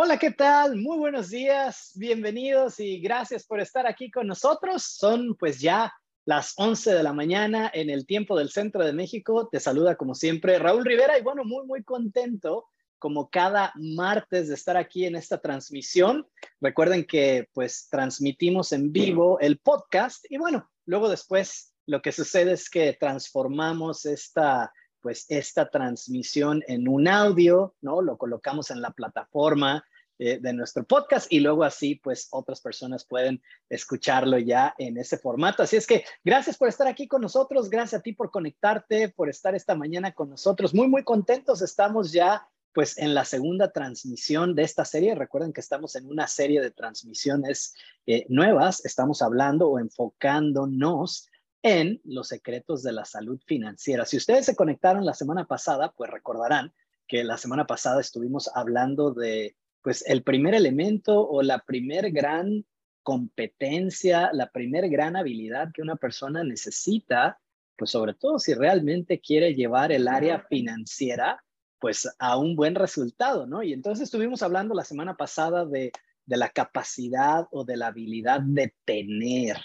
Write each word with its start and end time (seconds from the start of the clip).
Hola, 0.00 0.16
¿qué 0.16 0.30
tal? 0.30 0.76
Muy 0.76 0.96
buenos 0.96 1.28
días, 1.28 1.90
bienvenidos 1.96 2.78
y 2.78 3.00
gracias 3.00 3.44
por 3.44 3.58
estar 3.60 3.84
aquí 3.84 4.12
con 4.12 4.28
nosotros. 4.28 4.84
Son 4.84 5.34
pues 5.34 5.60
ya 5.60 5.92
las 6.24 6.54
11 6.56 6.94
de 6.94 7.02
la 7.02 7.12
mañana 7.12 7.68
en 7.74 7.90
el 7.90 8.06
tiempo 8.06 8.38
del 8.38 8.50
centro 8.50 8.84
de 8.84 8.92
México. 8.92 9.48
Te 9.50 9.58
saluda 9.58 9.96
como 9.96 10.14
siempre 10.14 10.56
Raúl 10.60 10.84
Rivera 10.84 11.18
y 11.18 11.22
bueno, 11.22 11.42
muy, 11.44 11.66
muy 11.66 11.82
contento 11.82 12.66
como 13.00 13.28
cada 13.28 13.72
martes 13.74 14.46
de 14.46 14.54
estar 14.54 14.76
aquí 14.76 15.04
en 15.04 15.16
esta 15.16 15.38
transmisión. 15.38 16.28
Recuerden 16.60 17.04
que 17.04 17.48
pues 17.52 17.88
transmitimos 17.90 18.70
en 18.70 18.92
vivo 18.92 19.40
el 19.40 19.58
podcast 19.58 20.24
y 20.30 20.38
bueno, 20.38 20.70
luego 20.86 21.08
después 21.08 21.74
lo 21.86 22.00
que 22.02 22.12
sucede 22.12 22.52
es 22.52 22.70
que 22.70 22.92
transformamos 22.92 24.06
esta 24.06 24.72
pues 25.00 25.26
esta 25.28 25.70
transmisión 25.70 26.62
en 26.66 26.88
un 26.88 27.08
audio, 27.08 27.74
¿no? 27.80 28.02
Lo 28.02 28.16
colocamos 28.16 28.70
en 28.70 28.80
la 28.82 28.90
plataforma 28.90 29.84
eh, 30.20 30.40
de 30.40 30.52
nuestro 30.52 30.84
podcast 30.84 31.32
y 31.32 31.38
luego 31.38 31.62
así 31.62 31.94
pues 31.94 32.26
otras 32.32 32.60
personas 32.60 33.04
pueden 33.04 33.40
escucharlo 33.70 34.36
ya 34.38 34.74
en 34.76 34.98
ese 34.98 35.16
formato. 35.16 35.62
Así 35.62 35.76
es 35.76 35.86
que 35.86 36.04
gracias 36.24 36.56
por 36.56 36.68
estar 36.68 36.88
aquí 36.88 37.06
con 37.06 37.22
nosotros, 37.22 37.70
gracias 37.70 38.00
a 38.00 38.02
ti 38.02 38.14
por 38.14 38.32
conectarte, 38.32 39.10
por 39.10 39.28
estar 39.28 39.54
esta 39.54 39.76
mañana 39.76 40.10
con 40.10 40.28
nosotros. 40.28 40.74
Muy, 40.74 40.88
muy 40.88 41.04
contentos 41.04 41.62
estamos 41.62 42.10
ya 42.10 42.48
pues 42.72 42.98
en 42.98 43.14
la 43.14 43.24
segunda 43.24 43.70
transmisión 43.70 44.56
de 44.56 44.64
esta 44.64 44.84
serie. 44.84 45.14
Recuerden 45.14 45.52
que 45.52 45.60
estamos 45.60 45.94
en 45.94 46.06
una 46.06 46.26
serie 46.26 46.60
de 46.60 46.72
transmisiones 46.72 47.74
eh, 48.06 48.26
nuevas, 48.28 48.84
estamos 48.84 49.22
hablando 49.22 49.68
o 49.68 49.78
enfocándonos 49.78 51.28
en 51.62 52.00
los 52.04 52.28
secretos 52.28 52.82
de 52.82 52.92
la 52.92 53.04
salud 53.04 53.40
financiera. 53.46 54.04
Si 54.04 54.16
ustedes 54.16 54.46
se 54.46 54.56
conectaron 54.56 55.04
la 55.04 55.14
semana 55.14 55.46
pasada, 55.46 55.92
pues 55.96 56.10
recordarán 56.10 56.72
que 57.06 57.24
la 57.24 57.38
semana 57.38 57.66
pasada 57.66 58.00
estuvimos 58.00 58.50
hablando 58.54 59.12
de, 59.12 59.56
pues, 59.82 60.04
el 60.06 60.22
primer 60.22 60.54
elemento 60.54 61.26
o 61.26 61.42
la 61.42 61.60
primer 61.60 62.10
gran 62.12 62.64
competencia, 63.02 64.30
la 64.32 64.50
primer 64.50 64.88
gran 64.90 65.16
habilidad 65.16 65.72
que 65.72 65.82
una 65.82 65.96
persona 65.96 66.44
necesita, 66.44 67.40
pues 67.76 67.90
sobre 67.90 68.12
todo 68.12 68.38
si 68.38 68.54
realmente 68.54 69.20
quiere 69.20 69.54
llevar 69.54 69.92
el 69.92 70.08
área 70.08 70.40
financiera, 70.40 71.42
pues 71.80 72.08
a 72.18 72.36
un 72.36 72.54
buen 72.54 72.74
resultado, 72.74 73.46
¿no? 73.46 73.62
Y 73.62 73.72
entonces 73.72 74.04
estuvimos 74.04 74.42
hablando 74.42 74.74
la 74.74 74.84
semana 74.84 75.16
pasada 75.16 75.64
de, 75.64 75.92
de 76.26 76.36
la 76.36 76.50
capacidad 76.50 77.46
o 77.50 77.64
de 77.64 77.78
la 77.78 77.86
habilidad 77.86 78.40
de 78.42 78.74
tener, 78.84 79.56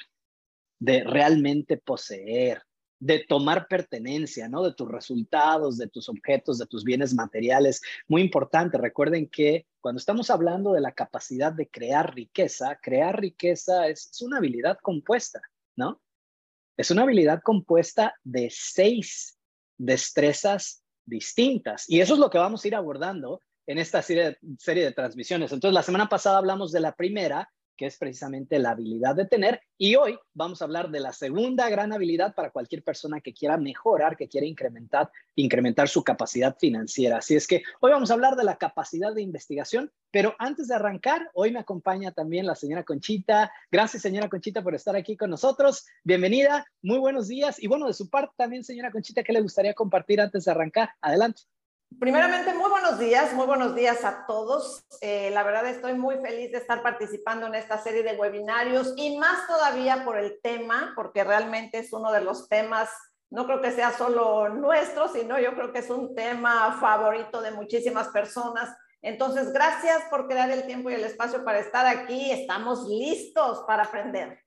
de 0.83 1.01
realmente 1.05 1.77
poseer, 1.77 2.61
de 2.99 3.23
tomar 3.25 3.67
pertenencia, 3.69 4.49
¿no? 4.49 4.63
De 4.63 4.73
tus 4.73 4.91
resultados, 4.91 5.77
de 5.77 5.87
tus 5.87 6.09
objetos, 6.09 6.57
de 6.57 6.65
tus 6.65 6.83
bienes 6.83 7.13
materiales. 7.13 7.81
Muy 8.09 8.21
importante, 8.21 8.77
recuerden 8.77 9.29
que 9.29 9.65
cuando 9.79 9.99
estamos 9.99 10.29
hablando 10.29 10.73
de 10.73 10.81
la 10.81 10.91
capacidad 10.91 11.53
de 11.53 11.69
crear 11.69 12.13
riqueza, 12.13 12.77
crear 12.81 13.17
riqueza 13.17 13.87
es, 13.87 14.11
una 14.21 14.39
habilidad 14.39 14.77
compuesta, 14.81 15.39
¿no? 15.77 16.01
Es 16.75 16.91
una 16.91 17.03
habilidad 17.03 17.41
compuesta 17.43 18.15
de 18.21 18.49
seis 18.51 19.37
destrezas 19.77 20.83
distintas. 21.05 21.89
Y 21.89 22.01
eso 22.01 22.15
es 22.15 22.19
lo 22.19 22.29
que 22.29 22.39
vamos 22.39 22.63
a 22.63 22.67
ir 22.67 22.75
abordando 22.75 23.39
en 23.67 23.77
esta 23.77 24.01
serie 24.01 24.37
serie 24.59 24.83
de 24.83 24.91
transmisiones. 24.91 25.53
Entonces, 25.53 25.73
la 25.73 25.83
semana 25.83 26.09
pasada 26.09 26.39
hablamos 26.39 26.73
de 26.73 26.81
la 26.81 26.93
primera, 26.93 27.49
que 27.75 27.85
es 27.85 27.97
precisamente 27.97 28.59
la 28.59 28.71
habilidad 28.71 29.15
de 29.15 29.25
tener. 29.25 29.61
Y 29.77 29.95
hoy 29.95 30.17
vamos 30.33 30.61
a 30.61 30.65
hablar 30.65 30.89
de 30.91 30.99
la 30.99 31.13
segunda 31.13 31.69
gran 31.69 31.91
habilidad 31.93 32.35
para 32.35 32.51
cualquier 32.51 32.83
persona 32.83 33.21
que 33.21 33.33
quiera 33.33 33.57
mejorar, 33.57 34.15
que 34.15 34.27
quiera 34.27 34.47
incrementar, 34.47 35.11
incrementar 35.35 35.89
su 35.89 36.03
capacidad 36.03 36.55
financiera. 36.57 37.17
Así 37.17 37.35
es 37.35 37.47
que 37.47 37.63
hoy 37.81 37.91
vamos 37.91 38.11
a 38.11 38.13
hablar 38.13 38.35
de 38.35 38.43
la 38.43 38.57
capacidad 38.57 39.13
de 39.13 39.21
investigación, 39.21 39.91
pero 40.11 40.35
antes 40.39 40.67
de 40.67 40.75
arrancar, 40.75 41.29
hoy 41.33 41.51
me 41.51 41.59
acompaña 41.59 42.11
también 42.11 42.45
la 42.45 42.55
señora 42.55 42.83
Conchita. 42.83 43.51
Gracias, 43.71 44.03
señora 44.03 44.29
Conchita, 44.29 44.61
por 44.61 44.75
estar 44.75 44.95
aquí 44.95 45.17
con 45.17 45.29
nosotros. 45.29 45.85
Bienvenida, 46.03 46.65
muy 46.81 46.99
buenos 46.99 47.27
días. 47.27 47.61
Y 47.61 47.67
bueno, 47.67 47.87
de 47.87 47.93
su 47.93 48.09
parte 48.09 48.33
también, 48.37 48.63
señora 48.63 48.91
Conchita, 48.91 49.23
¿qué 49.23 49.33
le 49.33 49.41
gustaría 49.41 49.73
compartir 49.73 50.21
antes 50.21 50.45
de 50.45 50.51
arrancar? 50.51 50.91
Adelante. 51.01 51.43
Primeramente, 51.99 52.53
muy 52.53 52.69
buenos 52.69 52.99
días, 52.99 53.33
muy 53.33 53.45
buenos 53.45 53.75
días 53.75 54.03
a 54.05 54.25
todos. 54.25 54.85
Eh, 55.01 55.31
la 55.31 55.43
verdad 55.43 55.65
estoy 55.67 55.93
muy 55.93 56.15
feliz 56.17 56.51
de 56.51 56.57
estar 56.57 56.81
participando 56.81 57.47
en 57.47 57.55
esta 57.55 57.77
serie 57.77 58.03
de 58.03 58.15
webinarios 58.15 58.93
y 58.95 59.17
más 59.17 59.45
todavía 59.47 60.05
por 60.05 60.17
el 60.17 60.39
tema, 60.41 60.93
porque 60.95 61.23
realmente 61.23 61.79
es 61.79 61.91
uno 61.91 62.11
de 62.11 62.21
los 62.21 62.47
temas, 62.47 62.89
no 63.29 63.45
creo 63.45 63.61
que 63.61 63.71
sea 63.71 63.91
solo 63.91 64.49
nuestro, 64.49 65.07
sino 65.09 65.39
yo 65.39 65.55
creo 65.55 65.71
que 65.71 65.79
es 65.79 65.89
un 65.89 66.15
tema 66.15 66.77
favorito 66.79 67.41
de 67.41 67.51
muchísimas 67.51 68.07
personas. 68.09 68.75
Entonces, 69.01 69.51
gracias 69.51 70.03
por 70.09 70.27
crear 70.27 70.49
el 70.51 70.65
tiempo 70.65 70.89
y 70.89 70.93
el 70.93 71.03
espacio 71.03 71.43
para 71.43 71.59
estar 71.59 71.85
aquí. 71.85 72.31
Estamos 72.31 72.87
listos 72.87 73.63
para 73.67 73.83
aprender. 73.83 74.39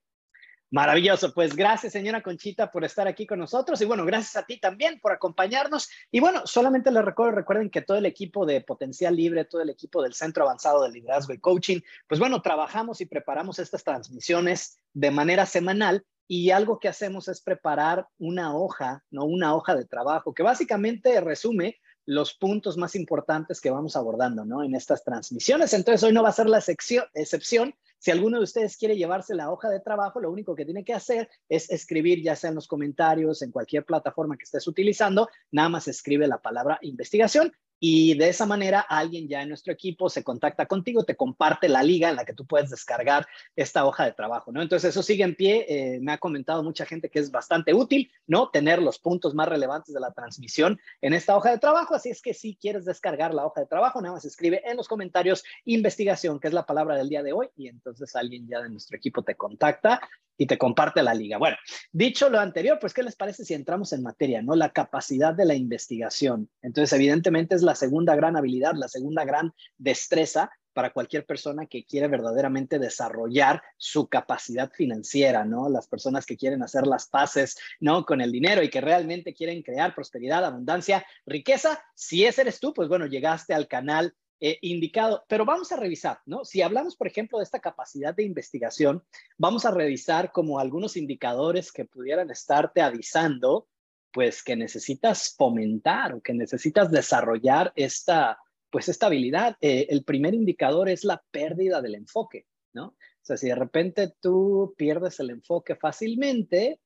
Maravilloso, 0.70 1.32
pues 1.32 1.54
gracias 1.54 1.92
señora 1.92 2.22
Conchita 2.22 2.72
por 2.72 2.84
estar 2.84 3.06
aquí 3.06 3.24
con 3.24 3.38
nosotros 3.38 3.80
y 3.80 3.84
bueno, 3.84 4.04
gracias 4.04 4.34
a 4.34 4.44
ti 4.44 4.58
también 4.58 4.98
por 5.00 5.12
acompañarnos. 5.12 5.88
Y 6.10 6.18
bueno, 6.18 6.44
solamente 6.44 6.90
les 6.90 7.04
recuerdo, 7.04 7.36
recuerden 7.36 7.70
que 7.70 7.82
todo 7.82 7.96
el 7.96 8.06
equipo 8.06 8.44
de 8.44 8.60
Potencial 8.62 9.14
Libre, 9.14 9.44
todo 9.44 9.62
el 9.62 9.70
equipo 9.70 10.02
del 10.02 10.14
Centro 10.14 10.42
Avanzado 10.42 10.82
de 10.82 10.90
Liderazgo 10.90 11.32
y 11.32 11.38
Coaching, 11.38 11.80
pues 12.08 12.18
bueno, 12.18 12.42
trabajamos 12.42 13.00
y 13.00 13.06
preparamos 13.06 13.60
estas 13.60 13.84
transmisiones 13.84 14.80
de 14.92 15.12
manera 15.12 15.46
semanal 15.46 16.04
y 16.26 16.50
algo 16.50 16.80
que 16.80 16.88
hacemos 16.88 17.28
es 17.28 17.40
preparar 17.40 18.08
una 18.18 18.56
hoja, 18.56 19.04
¿no? 19.10 19.24
Una 19.24 19.54
hoja 19.54 19.76
de 19.76 19.84
trabajo 19.84 20.34
que 20.34 20.42
básicamente 20.42 21.20
resume 21.20 21.78
los 22.06 22.34
puntos 22.34 22.76
más 22.76 22.94
importantes 22.94 23.60
que 23.60 23.70
vamos 23.70 23.96
abordando, 23.96 24.44
¿no? 24.44 24.64
En 24.64 24.74
estas 24.74 25.04
transmisiones. 25.04 25.72
Entonces, 25.74 26.02
hoy 26.02 26.12
no 26.12 26.22
va 26.22 26.30
a 26.30 26.32
ser 26.32 26.48
la 26.48 26.58
excepción. 26.58 27.74
Si 28.06 28.12
alguno 28.12 28.38
de 28.38 28.44
ustedes 28.44 28.76
quiere 28.76 28.96
llevarse 28.96 29.34
la 29.34 29.50
hoja 29.50 29.68
de 29.68 29.80
trabajo, 29.80 30.20
lo 30.20 30.30
único 30.30 30.54
que 30.54 30.64
tiene 30.64 30.84
que 30.84 30.94
hacer 30.94 31.28
es 31.48 31.68
escribir, 31.72 32.22
ya 32.22 32.36
sea 32.36 32.50
en 32.50 32.54
los 32.54 32.68
comentarios, 32.68 33.42
en 33.42 33.50
cualquier 33.50 33.84
plataforma 33.84 34.36
que 34.36 34.44
estés 34.44 34.68
utilizando, 34.68 35.28
nada 35.50 35.68
más 35.70 35.88
escribe 35.88 36.28
la 36.28 36.40
palabra 36.40 36.78
investigación 36.82 37.52
y 37.78 38.16
de 38.16 38.28
esa 38.28 38.46
manera 38.46 38.80
alguien 38.80 39.28
ya 39.28 39.42
en 39.42 39.48
nuestro 39.48 39.72
equipo 39.72 40.08
se 40.08 40.24
contacta 40.24 40.66
contigo, 40.66 41.04
te 41.04 41.16
comparte 41.16 41.68
la 41.68 41.82
liga 41.82 42.08
en 42.08 42.16
la 42.16 42.24
que 42.24 42.32
tú 42.32 42.46
puedes 42.46 42.70
descargar 42.70 43.26
esta 43.54 43.84
hoja 43.84 44.04
de 44.04 44.12
trabajo, 44.12 44.52
¿no? 44.52 44.62
Entonces 44.62 44.90
eso 44.90 45.02
sigue 45.02 45.24
en 45.24 45.34
pie, 45.34 45.66
eh, 45.68 46.00
me 46.00 46.12
ha 46.12 46.18
comentado 46.18 46.62
mucha 46.62 46.86
gente 46.86 47.10
que 47.10 47.18
es 47.18 47.30
bastante 47.30 47.74
útil, 47.74 48.10
¿no? 48.26 48.48
Tener 48.50 48.80
los 48.80 48.98
puntos 48.98 49.34
más 49.34 49.48
relevantes 49.48 49.94
de 49.94 50.00
la 50.00 50.12
transmisión 50.12 50.78
en 51.00 51.12
esta 51.12 51.36
hoja 51.36 51.50
de 51.50 51.58
trabajo, 51.58 51.94
así 51.94 52.08
es 52.08 52.22
que 52.22 52.34
si 52.34 52.56
quieres 52.56 52.84
descargar 52.84 53.34
la 53.34 53.46
hoja 53.46 53.60
de 53.60 53.66
trabajo, 53.66 54.00
nada 54.00 54.14
más 54.14 54.24
escribe 54.24 54.62
en 54.64 54.76
los 54.76 54.88
comentarios 54.88 55.44
investigación, 55.64 56.40
que 56.40 56.48
es 56.48 56.54
la 56.54 56.66
palabra 56.66 56.96
del 56.96 57.08
día 57.08 57.22
de 57.22 57.32
hoy, 57.32 57.48
y 57.56 57.68
entonces 57.68 58.14
alguien 58.16 58.48
ya 58.48 58.62
de 58.62 58.70
nuestro 58.70 58.96
equipo 58.96 59.22
te 59.22 59.34
contacta 59.34 60.00
y 60.36 60.46
te 60.46 60.58
comparte 60.58 61.02
la 61.02 61.14
liga. 61.14 61.38
Bueno, 61.38 61.56
dicho 61.92 62.28
lo 62.28 62.38
anterior, 62.38 62.78
pues, 62.80 62.94
¿qué 62.94 63.02
les 63.02 63.16
parece 63.16 63.44
si 63.44 63.54
entramos 63.54 63.92
en 63.92 64.02
materia, 64.02 64.42
no? 64.42 64.54
La 64.54 64.70
capacidad 64.70 65.34
de 65.34 65.44
la 65.44 65.54
investigación. 65.54 66.50
Entonces, 66.62 66.92
evidentemente 66.92 67.54
es 67.54 67.62
la 67.62 67.74
segunda 67.74 68.14
gran 68.14 68.36
habilidad, 68.36 68.74
la 68.74 68.88
segunda 68.88 69.24
gran 69.24 69.52
destreza 69.78 70.50
para 70.76 70.92
cualquier 70.92 71.24
persona 71.24 71.64
que 71.64 71.86
quiere 71.86 72.06
verdaderamente 72.06 72.78
desarrollar 72.78 73.62
su 73.78 74.08
capacidad 74.08 74.70
financiera, 74.70 75.42
¿no? 75.42 75.70
Las 75.70 75.88
personas 75.88 76.26
que 76.26 76.36
quieren 76.36 76.62
hacer 76.62 76.86
las 76.86 77.08
paces, 77.08 77.56
¿no? 77.80 78.04
Con 78.04 78.20
el 78.20 78.30
dinero 78.30 78.62
y 78.62 78.68
que 78.68 78.82
realmente 78.82 79.32
quieren 79.32 79.62
crear 79.62 79.94
prosperidad, 79.94 80.44
abundancia, 80.44 81.06
riqueza. 81.24 81.82
Si 81.94 82.26
ese 82.26 82.42
eres 82.42 82.60
tú, 82.60 82.74
pues 82.74 82.90
bueno, 82.90 83.06
llegaste 83.06 83.54
al 83.54 83.68
canal 83.68 84.14
eh, 84.38 84.58
indicado. 84.60 85.24
Pero 85.28 85.46
vamos 85.46 85.72
a 85.72 85.76
revisar, 85.76 86.18
¿no? 86.26 86.44
Si 86.44 86.60
hablamos, 86.60 86.94
por 86.96 87.06
ejemplo, 87.06 87.38
de 87.38 87.44
esta 87.44 87.60
capacidad 87.60 88.14
de 88.14 88.24
investigación, 88.24 89.02
vamos 89.38 89.64
a 89.64 89.70
revisar 89.70 90.30
como 90.30 90.58
algunos 90.58 90.96
indicadores 90.96 91.72
que 91.72 91.86
pudieran 91.86 92.30
estarte 92.30 92.82
avisando, 92.82 93.68
pues 94.12 94.42
que 94.42 94.54
necesitas 94.54 95.34
fomentar 95.36 96.14
o 96.14 96.20
que 96.20 96.34
necesitas 96.34 96.90
desarrollar 96.90 97.72
esta, 97.76 98.38
pues 98.70 98.88
esta 98.88 99.06
habilidad. 99.06 99.56
Eh, 99.60 99.86
el 99.88 100.04
primer 100.04 100.34
indicador 100.34 100.90
es 100.90 101.04
la 101.04 101.22
pérdida 101.30 101.80
del 101.80 101.94
enfoque, 101.94 102.46
¿no? 102.74 102.88
O 102.88 103.22
sea, 103.22 103.38
si 103.38 103.48
de 103.48 103.54
repente 103.54 104.14
tú 104.20 104.74
pierdes 104.76 105.18
el 105.18 105.30
enfoque 105.30 105.76
fácilmente, 105.76 106.80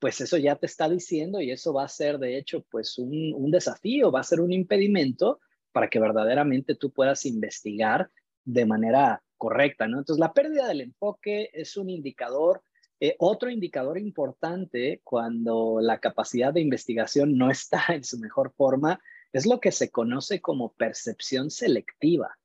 pues 0.00 0.20
eso 0.20 0.36
ya 0.36 0.56
te 0.56 0.66
está 0.66 0.88
diciendo 0.88 1.40
y 1.40 1.52
eso 1.52 1.72
va 1.72 1.84
a 1.84 1.88
ser, 1.88 2.18
de 2.18 2.36
hecho, 2.36 2.66
pues 2.70 2.98
un, 2.98 3.32
un 3.32 3.50
desafío, 3.50 4.10
va 4.10 4.20
a 4.20 4.24
ser 4.24 4.40
un 4.40 4.52
impedimento 4.52 5.40
para 5.76 5.90
que 5.90 6.00
verdaderamente 6.00 6.74
tú 6.74 6.90
puedas 6.90 7.26
investigar 7.26 8.10
de 8.46 8.64
manera 8.64 9.22
correcta, 9.36 9.86
¿no? 9.86 9.98
Entonces, 9.98 10.18
la 10.18 10.32
pérdida 10.32 10.66
del 10.66 10.80
enfoque 10.80 11.50
es 11.52 11.76
un 11.76 11.90
indicador. 11.90 12.62
Eh, 12.98 13.14
otro 13.18 13.50
indicador 13.50 13.98
importante 13.98 15.02
cuando 15.04 15.80
la 15.82 15.98
capacidad 15.98 16.54
de 16.54 16.62
investigación 16.62 17.36
no 17.36 17.50
está 17.50 17.84
en 17.90 18.04
su 18.04 18.18
mejor 18.18 18.54
forma 18.56 18.98
es 19.34 19.44
lo 19.44 19.60
que 19.60 19.70
se 19.70 19.90
conoce 19.90 20.40
como 20.40 20.72
percepción 20.72 21.50
selectiva. 21.50 22.38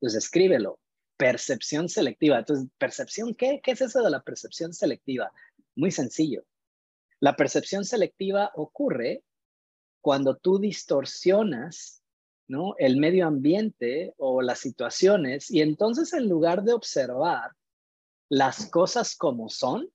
Entonces, 0.00 0.24
escríbelo, 0.24 0.80
percepción 1.18 1.90
selectiva. 1.90 2.38
Entonces, 2.38 2.70
¿percepción 2.78 3.34
qué? 3.34 3.60
¿Qué 3.62 3.72
es 3.72 3.82
eso 3.82 4.02
de 4.02 4.08
la 4.08 4.22
percepción 4.22 4.72
selectiva? 4.72 5.30
Muy 5.76 5.90
sencillo. 5.90 6.42
La 7.20 7.36
percepción 7.36 7.84
selectiva 7.84 8.50
ocurre 8.54 9.24
cuando 10.00 10.38
tú 10.38 10.58
distorsionas 10.58 11.98
¿no? 12.48 12.74
El 12.78 12.96
medio 12.96 13.26
ambiente 13.26 14.14
o 14.16 14.42
las 14.42 14.58
situaciones 14.58 15.50
y 15.50 15.60
entonces 15.60 16.12
en 16.12 16.28
lugar 16.28 16.64
de 16.64 16.72
observar 16.72 17.52
las 18.28 18.66
cosas 18.70 19.14
como 19.16 19.48
son, 19.48 19.88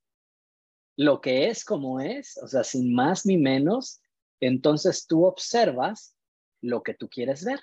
lo 0.96 1.22
que 1.22 1.50
es 1.50 1.66
como 1.66 2.00
es, 2.00 2.38
o 2.38 2.48
sea, 2.48 2.64
sin 2.64 2.94
más 2.94 3.26
ni 3.26 3.38
menos, 3.38 4.02
entonces 4.40 5.08
tú 5.08 5.26
observas 5.26 6.16
lo 6.62 6.84
que 6.84 6.94
tú 6.94 7.10
quieres 7.10 7.44
ver. 7.44 7.60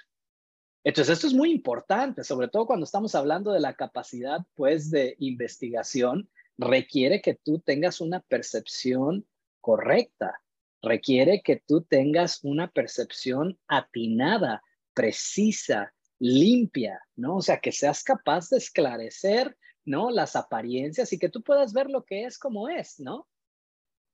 Entonces, 0.83 1.13
esto 1.13 1.27
es 1.27 1.35
muy 1.35 1.51
importante, 1.51 2.25
sobre 2.25 2.49
todo 2.49 2.67
cuando 2.67 2.85
estamos 2.85 3.15
hablando 3.15 3.53
de 3.53 3.61
la 3.61 3.75
capacidad, 3.75 4.41
pues, 4.55 4.91
de 4.91 5.15
investigación, 5.19 6.31
requiere 6.57 7.21
que 7.21 7.35
tú 7.35 7.61
tengas 7.61 8.01
una 8.01 8.21
percepción 8.21 9.27
correcta, 9.61 10.41
requiere 10.83 11.43
que 11.43 11.63
tú 11.67 11.83
tengas 11.83 12.43
una 12.43 12.71
percepción 12.71 13.59
atinada, 13.69 14.63
precisa, 14.95 15.93
limpia, 16.19 17.01
¿no? 17.17 17.37
O 17.37 17.43
sea, 17.43 17.61
que 17.61 17.73
seas 17.73 18.03
capaz 18.05 18.51
de 18.51 18.59
esclarecer, 18.59 19.57
¿no? 19.85 20.11
Las 20.11 20.37
apariencias 20.37 21.13
y 21.13 21.19
que 21.19 21.29
tú 21.29 21.43
puedas 21.43 21.73
ver 21.73 21.89
lo 21.89 22.05
que 22.05 22.25
es 22.25 22.39
como 22.39 22.69
es, 22.69 23.01
¿no? 23.01 23.27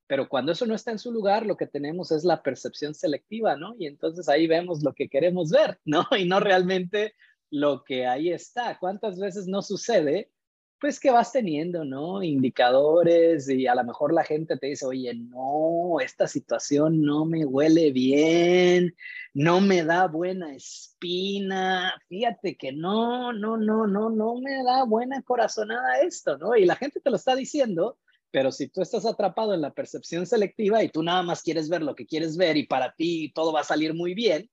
Pero 0.06 0.28
cuando 0.28 0.52
eso 0.52 0.66
no 0.66 0.74
está 0.74 0.92
en 0.92 1.00
su 1.00 1.10
lugar, 1.10 1.44
lo 1.44 1.56
que 1.56 1.66
tenemos 1.66 2.12
es 2.12 2.24
la 2.24 2.42
percepción 2.42 2.94
selectiva, 2.94 3.56
¿no? 3.56 3.74
Y 3.78 3.86
entonces 3.86 4.28
ahí 4.28 4.46
vemos 4.46 4.82
lo 4.82 4.94
que 4.94 5.08
queremos 5.08 5.50
ver, 5.50 5.80
¿no? 5.84 6.06
Y 6.18 6.26
no 6.26 6.40
realmente 6.40 7.14
lo 7.50 7.82
que 7.84 8.06
ahí 8.06 8.30
está. 8.30 8.78
¿Cuántas 8.78 9.18
veces 9.18 9.46
no 9.48 9.62
sucede 9.62 10.30
pues 10.78 11.00
que 11.00 11.10
vas 11.10 11.32
teniendo, 11.32 11.84
¿no? 11.84 12.22
Indicadores 12.22 13.48
y 13.48 13.66
a 13.66 13.74
lo 13.74 13.84
mejor 13.84 14.12
la 14.12 14.24
gente 14.24 14.56
te 14.58 14.68
dice, 14.68 14.86
oye, 14.86 15.14
no, 15.14 16.00
esta 16.00 16.26
situación 16.26 17.02
no 17.02 17.24
me 17.24 17.44
huele 17.46 17.92
bien, 17.92 18.94
no 19.32 19.60
me 19.60 19.84
da 19.84 20.06
buena 20.06 20.54
espina, 20.54 21.94
fíjate 22.08 22.56
que 22.56 22.72
no, 22.72 23.32
no, 23.32 23.56
no, 23.56 23.86
no, 23.86 24.10
no 24.10 24.34
me 24.36 24.62
da 24.64 24.84
buena 24.84 25.22
corazonada 25.22 26.00
esto, 26.00 26.36
¿no? 26.38 26.56
Y 26.56 26.66
la 26.66 26.76
gente 26.76 27.00
te 27.00 27.10
lo 27.10 27.16
está 27.16 27.34
diciendo, 27.34 27.98
pero 28.30 28.52
si 28.52 28.68
tú 28.68 28.82
estás 28.82 29.06
atrapado 29.06 29.54
en 29.54 29.62
la 29.62 29.72
percepción 29.72 30.26
selectiva 30.26 30.82
y 30.82 30.90
tú 30.90 31.02
nada 31.02 31.22
más 31.22 31.42
quieres 31.42 31.70
ver 31.70 31.82
lo 31.82 31.94
que 31.94 32.06
quieres 32.06 32.36
ver 32.36 32.56
y 32.56 32.66
para 32.66 32.94
ti 32.94 33.32
todo 33.34 33.52
va 33.52 33.60
a 33.60 33.64
salir 33.64 33.94
muy 33.94 34.12
bien, 34.14 34.50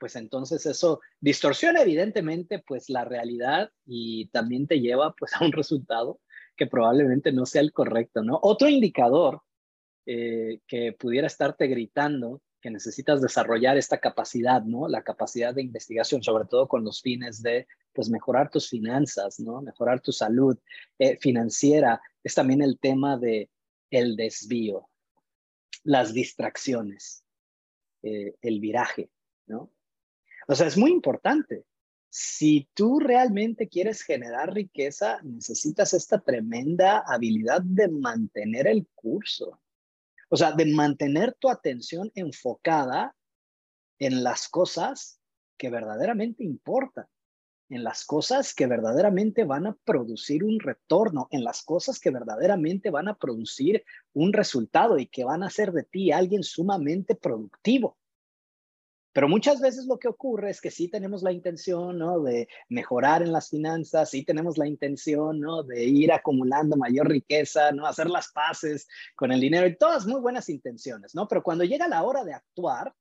pues 0.00 0.16
entonces 0.16 0.66
eso 0.66 1.00
distorsiona 1.20 1.82
evidentemente 1.82 2.64
pues 2.66 2.88
la 2.88 3.04
realidad 3.04 3.70
y 3.86 4.28
también 4.30 4.66
te 4.66 4.80
lleva 4.80 5.14
pues 5.14 5.32
a 5.34 5.44
un 5.44 5.52
resultado 5.52 6.18
que 6.56 6.66
probablemente 6.66 7.30
no 7.32 7.46
sea 7.46 7.60
el 7.60 7.72
correcto, 7.72 8.24
¿no? 8.24 8.40
Otro 8.42 8.68
indicador 8.68 9.42
eh, 10.06 10.60
que 10.66 10.92
pudiera 10.92 11.26
estarte 11.26 11.68
gritando 11.68 12.42
que 12.60 12.70
necesitas 12.70 13.22
desarrollar 13.22 13.76
esta 13.76 13.98
capacidad, 13.98 14.62
¿no? 14.62 14.88
La 14.88 15.02
capacidad 15.02 15.54
de 15.54 15.62
investigación, 15.62 16.22
sobre 16.22 16.44
todo 16.44 16.68
con 16.68 16.84
los 16.84 17.00
fines 17.00 17.42
de, 17.42 17.66
pues, 17.92 18.10
mejorar 18.10 18.50
tus 18.50 18.68
finanzas, 18.68 19.40
¿no? 19.40 19.62
Mejorar 19.62 20.00
tu 20.00 20.12
salud 20.12 20.58
eh, 20.98 21.16
financiera. 21.20 22.00
Es 22.22 22.34
también 22.34 22.60
el 22.60 22.78
tema 22.78 23.16
de 23.18 23.50
el 23.90 24.16
desvío, 24.16 24.88
las 25.84 26.12
distracciones, 26.12 27.24
eh, 28.02 28.34
el 28.42 28.60
viraje, 28.60 29.10
¿no? 29.46 29.70
O 30.50 30.54
sea, 30.56 30.66
es 30.66 30.76
muy 30.76 30.90
importante. 30.90 31.64
Si 32.08 32.68
tú 32.74 32.98
realmente 32.98 33.68
quieres 33.68 34.02
generar 34.02 34.52
riqueza, 34.52 35.20
necesitas 35.22 35.94
esta 35.94 36.18
tremenda 36.18 37.04
habilidad 37.06 37.62
de 37.62 37.86
mantener 37.86 38.66
el 38.66 38.88
curso. 38.96 39.60
O 40.28 40.36
sea, 40.36 40.50
de 40.50 40.66
mantener 40.66 41.34
tu 41.34 41.48
atención 41.48 42.10
enfocada 42.16 43.14
en 44.00 44.24
las 44.24 44.48
cosas 44.48 45.20
que 45.56 45.70
verdaderamente 45.70 46.42
importan, 46.42 47.06
en 47.68 47.84
las 47.84 48.04
cosas 48.04 48.52
que 48.52 48.66
verdaderamente 48.66 49.44
van 49.44 49.68
a 49.68 49.76
producir 49.84 50.42
un 50.42 50.58
retorno, 50.58 51.28
en 51.30 51.44
las 51.44 51.62
cosas 51.62 52.00
que 52.00 52.10
verdaderamente 52.10 52.90
van 52.90 53.06
a 53.06 53.14
producir 53.14 53.84
un 54.14 54.32
resultado 54.32 54.98
y 54.98 55.06
que 55.06 55.22
van 55.22 55.44
a 55.44 55.46
hacer 55.46 55.70
de 55.70 55.84
ti 55.84 56.10
alguien 56.10 56.42
sumamente 56.42 57.14
productivo. 57.14 57.99
Pero 59.12 59.28
muchas 59.28 59.60
veces 59.60 59.86
lo 59.86 59.98
que 59.98 60.08
ocurre 60.08 60.50
es 60.50 60.60
que 60.60 60.70
sí 60.70 60.88
tenemos 60.88 61.22
la 61.22 61.32
intención, 61.32 61.98
¿no? 61.98 62.20
De 62.20 62.48
mejorar 62.68 63.22
en 63.22 63.32
las 63.32 63.48
finanzas, 63.50 64.10
sí 64.10 64.24
tenemos 64.24 64.56
la 64.56 64.68
intención, 64.68 65.40
¿no? 65.40 65.64
De 65.64 65.84
ir 65.84 66.12
acumulando 66.12 66.76
mayor 66.76 67.08
riqueza, 67.08 67.72
¿no? 67.72 67.86
Hacer 67.86 68.08
las 68.08 68.30
paces 68.30 68.86
con 69.16 69.32
el 69.32 69.40
dinero 69.40 69.66
y 69.66 69.76
todas 69.76 70.06
muy 70.06 70.20
buenas 70.20 70.48
intenciones, 70.48 71.14
¿no? 71.14 71.26
Pero 71.26 71.42
cuando 71.42 71.64
llega 71.64 71.88
la 71.88 72.04
hora 72.04 72.22
de 72.24 72.34
actuar, 72.34 72.94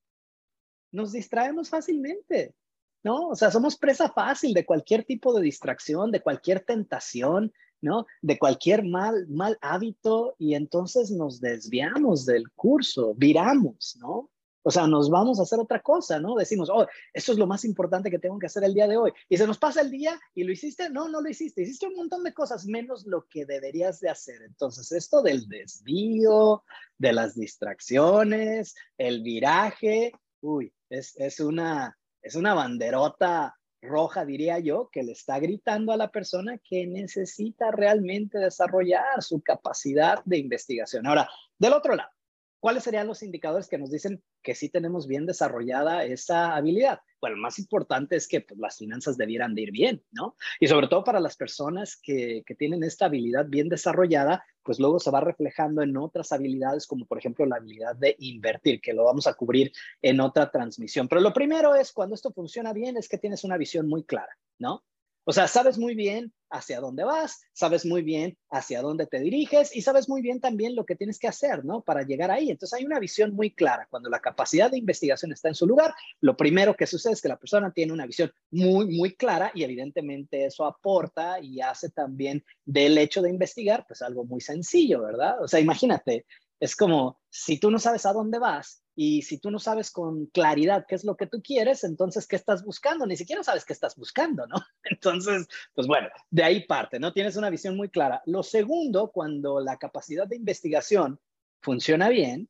nos 0.91 1.11
distraemos 1.11 1.69
fácilmente, 1.69 2.55
¿no? 3.03 3.27
O 3.29 3.35
sea, 3.35 3.51
somos 3.51 3.77
presa 3.77 4.09
fácil 4.09 4.55
de 4.55 4.65
cualquier 4.65 5.03
tipo 5.03 5.33
de 5.33 5.43
distracción, 5.43 6.11
de 6.11 6.21
cualquier 6.21 6.61
tentación, 6.61 7.53
¿no? 7.81 8.07
De 8.23 8.39
cualquier 8.39 8.83
mal, 8.83 9.27
mal 9.27 9.59
hábito 9.61 10.35
y 10.39 10.55
entonces 10.55 11.11
nos 11.11 11.39
desviamos 11.39 12.25
del 12.25 12.49
curso, 12.51 13.13
viramos, 13.15 13.95
¿no? 13.99 14.31
O 14.63 14.71
sea, 14.71 14.87
nos 14.87 15.09
vamos 15.09 15.39
a 15.39 15.43
hacer 15.43 15.59
otra 15.59 15.81
cosa, 15.81 16.19
¿no? 16.19 16.35
Decimos, 16.35 16.69
oh, 16.69 16.85
eso 17.13 17.31
es 17.31 17.37
lo 17.37 17.47
más 17.47 17.63
importante 17.63 18.11
que 18.11 18.19
tengo 18.19 18.37
que 18.39 18.47
hacer 18.47 18.63
el 18.63 18.73
día 18.73 18.87
de 18.87 18.97
hoy. 18.97 19.11
Y 19.29 19.37
se 19.37 19.47
nos 19.47 19.57
pasa 19.57 19.81
el 19.81 19.89
día 19.89 20.19
y 20.35 20.43
lo 20.43 20.51
hiciste, 20.51 20.89
no, 20.89 21.07
no 21.07 21.21
lo 21.21 21.29
hiciste. 21.29 21.61
Hiciste 21.61 21.87
un 21.87 21.95
montón 21.95 22.23
de 22.23 22.33
cosas 22.33 22.65
menos 22.65 23.05
lo 23.05 23.25
que 23.27 23.45
deberías 23.45 23.99
de 23.99 24.09
hacer. 24.09 24.41
Entonces, 24.41 24.91
esto 24.91 25.21
del 25.21 25.47
desvío, 25.47 26.63
de 26.97 27.13
las 27.13 27.35
distracciones, 27.35 28.75
el 28.97 29.21
viraje, 29.21 30.11
uy, 30.41 30.73
es, 30.89 31.15
es, 31.17 31.39
una, 31.39 31.97
es 32.21 32.35
una 32.35 32.53
banderota 32.53 33.55
roja, 33.81 34.25
diría 34.25 34.59
yo, 34.59 34.89
que 34.91 35.03
le 35.03 35.13
está 35.13 35.39
gritando 35.39 35.93
a 35.93 35.97
la 35.97 36.11
persona 36.11 36.57
que 36.57 36.85
necesita 36.85 37.71
realmente 37.71 38.37
desarrollar 38.37 39.23
su 39.23 39.41
capacidad 39.41 40.23
de 40.25 40.37
investigación. 40.37 41.07
Ahora, 41.07 41.29
del 41.57 41.73
otro 41.73 41.95
lado, 41.95 42.11
¿Cuáles 42.59 42.83
serían 42.83 43.07
los 43.07 43.23
indicadores 43.23 43.67
que 43.67 43.77
nos 43.77 43.89
dicen 43.89 44.21
que 44.43 44.55
sí 44.55 44.69
tenemos 44.69 45.07
bien 45.07 45.25
desarrollada 45.25 46.03
esa 46.03 46.55
habilidad? 46.55 46.99
Bueno, 47.21 47.35
el 47.35 47.41
más 47.41 47.59
importante 47.59 48.15
es 48.15 48.27
que 48.27 48.41
pues, 48.41 48.59
las 48.59 48.77
finanzas 48.77 49.17
debieran 49.17 49.55
de 49.55 49.61
ir 49.61 49.71
bien, 49.71 50.03
¿no? 50.11 50.35
Y 50.59 50.67
sobre 50.67 50.87
todo 50.87 51.03
para 51.03 51.19
las 51.19 51.35
personas 51.37 51.99
que 52.01 52.43
tienen 52.57 52.83
esta 52.83 53.05
habilidad 53.05 53.45
bien 53.47 53.69
desarrollada, 53.69 54.43
pues 54.63 54.79
luego 54.79 54.99
se 54.99 55.09
va 55.09 55.21
reflejando 55.21 55.81
en 55.81 55.95
otras 55.97 56.31
habilidades, 56.31 56.85
como 56.85 57.05
por 57.05 57.17
ejemplo 57.17 57.45
la 57.45 57.55
habilidad 57.57 57.95
de 57.95 58.15
invertir, 58.19 58.81
que 58.81 58.93
lo 58.93 59.05
vamos 59.05 59.25
a 59.27 59.33
cubrir 59.33 59.71
en 60.01 60.19
otra 60.19 60.51
transmisión. 60.51 61.07
Pero 61.07 61.21
lo 61.21 61.33
primero 61.33 61.75
es, 61.75 61.91
cuando 61.91 62.15
esto 62.15 62.31
funciona 62.31 62.73
bien, 62.73 62.97
es 62.97 63.07
que 63.09 63.17
tienes 63.17 63.43
una 63.43 63.57
visión 63.57 63.87
muy 63.87 64.03
clara, 64.03 64.37
¿no? 64.57 64.83
O 65.29 65.31
sea, 65.31 65.47
sabes 65.47 65.77
muy 65.77 65.93
bien 65.93 66.33
hacia 66.49 66.81
dónde 66.81 67.03
vas, 67.03 67.39
sabes 67.53 67.85
muy 67.85 68.01
bien 68.01 68.35
hacia 68.49 68.81
dónde 68.81 69.05
te 69.05 69.19
diriges 69.19 69.75
y 69.75 69.83
sabes 69.83 70.09
muy 70.09 70.23
bien 70.23 70.41
también 70.41 70.75
lo 70.75 70.87
que 70.87 70.95
tienes 70.95 71.19
que 71.19 71.27
hacer, 71.27 71.63
¿no? 71.63 71.81
Para 71.81 72.01
llegar 72.01 72.31
ahí. 72.31 72.49
Entonces 72.49 72.79
hay 72.79 72.83
una 72.83 72.97
visión 72.97 73.35
muy 73.35 73.51
clara. 73.51 73.87
Cuando 73.91 74.09
la 74.09 74.21
capacidad 74.21 74.71
de 74.71 74.79
investigación 74.79 75.31
está 75.31 75.47
en 75.47 75.53
su 75.53 75.67
lugar, 75.67 75.93
lo 76.19 76.35
primero 76.35 76.75
que 76.75 76.87
sucede 76.87 77.13
es 77.13 77.21
que 77.21 77.27
la 77.27 77.37
persona 77.37 77.71
tiene 77.71 77.93
una 77.93 78.07
visión 78.07 78.33
muy, 78.49 78.87
muy 78.87 79.13
clara 79.13 79.51
y 79.53 79.63
evidentemente 79.63 80.45
eso 80.47 80.65
aporta 80.65 81.39
y 81.39 81.61
hace 81.61 81.91
también 81.91 82.43
del 82.65 82.97
hecho 82.97 83.21
de 83.21 83.29
investigar, 83.29 83.85
pues 83.87 84.01
algo 84.01 84.25
muy 84.25 84.41
sencillo, 84.41 85.03
¿verdad? 85.03 85.43
O 85.43 85.47
sea, 85.47 85.59
imagínate, 85.59 86.25
es 86.59 86.75
como 86.75 87.19
si 87.29 87.59
tú 87.59 87.69
no 87.69 87.77
sabes 87.77 88.07
a 88.07 88.13
dónde 88.13 88.39
vas 88.39 88.81
y 89.01 89.21
si 89.21 89.37
tú 89.37 89.49
no 89.49 89.59
sabes 89.59 89.91
con 89.91 90.25
claridad 90.25 90.85
qué 90.85 90.95
es 90.95 91.05
lo 91.05 91.15
que 91.15 91.25
tú 91.25 91.41
quieres, 91.41 91.85
entonces, 91.85 92.27
¿qué 92.27 92.35
estás 92.35 92.65
buscando? 92.65 93.05
Ni 93.05 93.15
siquiera 93.15 93.41
sabes 93.43 93.63
qué 93.63 93.71
estás 93.71 93.95
buscando, 93.95 94.45
¿no? 94.45 94.57
Entonces, 94.83 95.47
pues 95.73 95.87
bueno, 95.87 96.09
de 96.29 96.43
ahí 96.43 96.65
parte, 96.65 96.99
¿no? 96.99 97.13
Tienes 97.13 97.37
una 97.37 97.49
visión 97.49 97.77
muy 97.77 97.87
clara. 97.87 98.21
Lo 98.25 98.43
segundo, 98.43 99.09
cuando 99.09 99.61
la 99.61 99.77
capacidad 99.77 100.27
de 100.27 100.35
investigación 100.35 101.17
funciona 101.61 102.09
bien, 102.09 102.49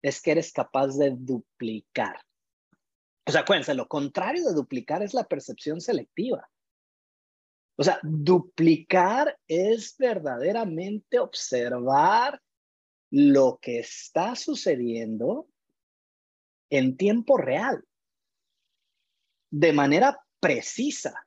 es 0.00 0.22
que 0.22 0.30
eres 0.30 0.52
capaz 0.52 0.96
de 0.96 1.10
duplicar. 1.10 2.20
O 3.26 3.32
sea, 3.32 3.40
acuérdense, 3.40 3.74
lo 3.74 3.88
contrario 3.88 4.44
de 4.46 4.54
duplicar 4.54 5.02
es 5.02 5.12
la 5.12 5.24
percepción 5.24 5.80
selectiva. 5.80 6.48
O 7.76 7.82
sea, 7.82 7.98
duplicar 8.04 9.36
es 9.48 9.96
verdaderamente 9.98 11.18
observar 11.18 12.40
lo 13.10 13.58
que 13.60 13.80
está 13.80 14.36
sucediendo 14.36 15.48
en 16.70 16.96
tiempo 16.96 17.36
real, 17.36 17.84
de 19.50 19.72
manera 19.72 20.18
precisa, 20.40 21.26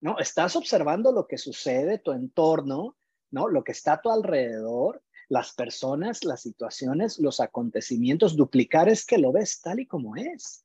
¿no? 0.00 0.18
Estás 0.18 0.56
observando 0.56 1.12
lo 1.12 1.26
que 1.26 1.38
sucede, 1.38 1.98
tu 1.98 2.12
entorno, 2.12 2.96
¿no? 3.30 3.48
Lo 3.48 3.64
que 3.64 3.72
está 3.72 3.94
a 3.94 4.00
tu 4.00 4.10
alrededor, 4.10 5.02
las 5.28 5.54
personas, 5.54 6.24
las 6.24 6.42
situaciones, 6.42 7.18
los 7.18 7.40
acontecimientos, 7.40 8.36
duplicar 8.36 8.88
es 8.88 9.06
que 9.06 9.18
lo 9.18 9.32
ves 9.32 9.60
tal 9.62 9.80
y 9.80 9.86
como 9.86 10.16
es. 10.16 10.64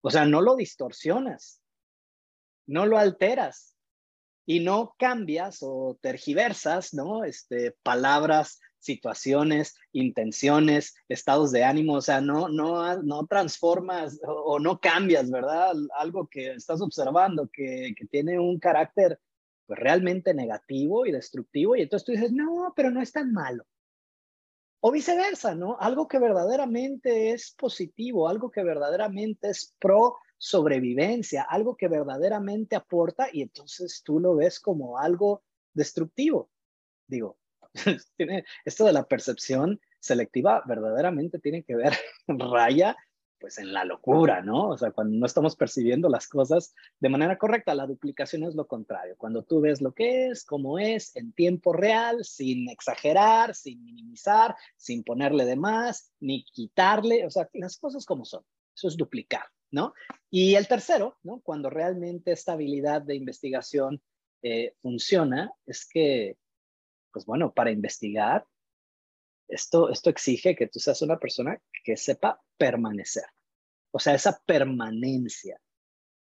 O 0.00 0.10
sea, 0.10 0.24
no 0.26 0.40
lo 0.40 0.54
distorsionas, 0.54 1.60
no 2.66 2.86
lo 2.86 2.98
alteras 2.98 3.74
y 4.46 4.60
no 4.60 4.94
cambias 4.98 5.58
o 5.62 5.98
tergiversas, 6.00 6.94
¿no? 6.94 7.24
Este, 7.24 7.72
palabras 7.82 8.60
situaciones, 8.84 9.76
intenciones, 9.92 10.94
estados 11.08 11.52
de 11.52 11.64
ánimo, 11.64 11.94
o 11.94 12.00
sea, 12.02 12.20
no, 12.20 12.48
no, 12.48 13.02
no 13.02 13.26
transformas 13.26 14.20
o, 14.26 14.58
no 14.58 14.78
cambias, 14.80 15.30
¿verdad? 15.30 15.74
Algo 15.98 16.28
que 16.28 16.52
estás 16.52 16.80
observando 16.80 17.48
que, 17.52 17.94
que 17.96 18.06
tiene 18.06 18.38
un 18.38 18.58
carácter 18.58 19.18
pues 19.66 19.78
realmente 19.78 20.34
negativo 20.34 21.06
y 21.06 21.12
destructivo 21.12 21.74
y 21.74 21.82
entonces 21.82 22.04
tú 22.04 22.12
dices, 22.12 22.32
no, 22.32 22.72
pero 22.76 22.90
no 22.90 23.00
es 23.00 23.12
tan 23.12 23.32
malo. 23.32 23.64
O 24.80 24.92
viceversa, 24.92 25.54
¿no? 25.54 25.78
Algo 25.80 26.06
que 26.08 26.18
verdaderamente 26.18 27.30
es 27.30 27.52
positivo, 27.52 28.28
algo 28.28 28.50
que 28.50 28.62
verdaderamente 28.62 29.48
es 29.48 29.74
pro 29.78 30.16
sobrevivencia, 30.36 31.42
algo 31.42 31.74
que 31.74 31.88
verdaderamente 31.88 32.76
aporta 32.76 33.28
y 33.32 33.40
entonces 33.40 34.02
tú 34.04 34.20
lo 34.20 34.36
ves 34.36 34.60
como 34.60 34.98
algo 34.98 35.42
destructivo. 35.72 36.50
Digo, 37.06 37.38
esto 38.64 38.84
de 38.84 38.92
la 38.92 39.04
percepción 39.04 39.80
selectiva 40.00 40.62
verdaderamente 40.66 41.38
tiene 41.38 41.62
que 41.62 41.76
ver, 41.76 41.92
raya, 42.28 42.96
pues 43.38 43.58
en 43.58 43.72
la 43.74 43.84
locura, 43.84 44.40
¿no? 44.40 44.68
O 44.70 44.78
sea, 44.78 44.90
cuando 44.90 45.18
no 45.18 45.26
estamos 45.26 45.54
percibiendo 45.54 46.08
las 46.08 46.28
cosas 46.28 46.74
de 46.98 47.08
manera 47.10 47.36
correcta, 47.36 47.74
la 47.74 47.86
duplicación 47.86 48.44
es 48.44 48.54
lo 48.54 48.66
contrario. 48.66 49.16
Cuando 49.18 49.42
tú 49.42 49.60
ves 49.60 49.82
lo 49.82 49.92
que 49.92 50.28
es, 50.28 50.44
cómo 50.44 50.78
es, 50.78 51.14
en 51.16 51.32
tiempo 51.32 51.72
real, 51.74 52.24
sin 52.24 52.70
exagerar, 52.70 53.54
sin 53.54 53.84
minimizar, 53.84 54.56
sin 54.76 55.04
ponerle 55.04 55.44
de 55.44 55.56
más, 55.56 56.10
ni 56.20 56.44
quitarle, 56.44 57.26
o 57.26 57.30
sea, 57.30 57.48
las 57.52 57.76
cosas 57.76 58.06
como 58.06 58.24
son. 58.24 58.44
Eso 58.74 58.88
es 58.88 58.96
duplicar, 58.96 59.44
¿no? 59.70 59.92
Y 60.30 60.54
el 60.54 60.66
tercero, 60.66 61.18
¿no? 61.22 61.40
Cuando 61.40 61.68
realmente 61.68 62.32
esta 62.32 62.52
habilidad 62.52 63.02
de 63.02 63.16
investigación 63.16 64.00
eh, 64.42 64.74
funciona, 64.80 65.52
es 65.66 65.86
que 65.86 66.38
pues 67.14 67.24
bueno, 67.24 67.54
para 67.54 67.70
investigar, 67.70 68.44
esto, 69.46 69.88
esto 69.88 70.10
exige 70.10 70.56
que 70.56 70.66
tú 70.66 70.80
seas 70.80 71.00
una 71.00 71.16
persona 71.16 71.62
que 71.84 71.96
sepa 71.96 72.42
permanecer. 72.58 73.24
O 73.92 74.00
sea, 74.00 74.14
esa 74.14 74.42
permanencia, 74.44 75.60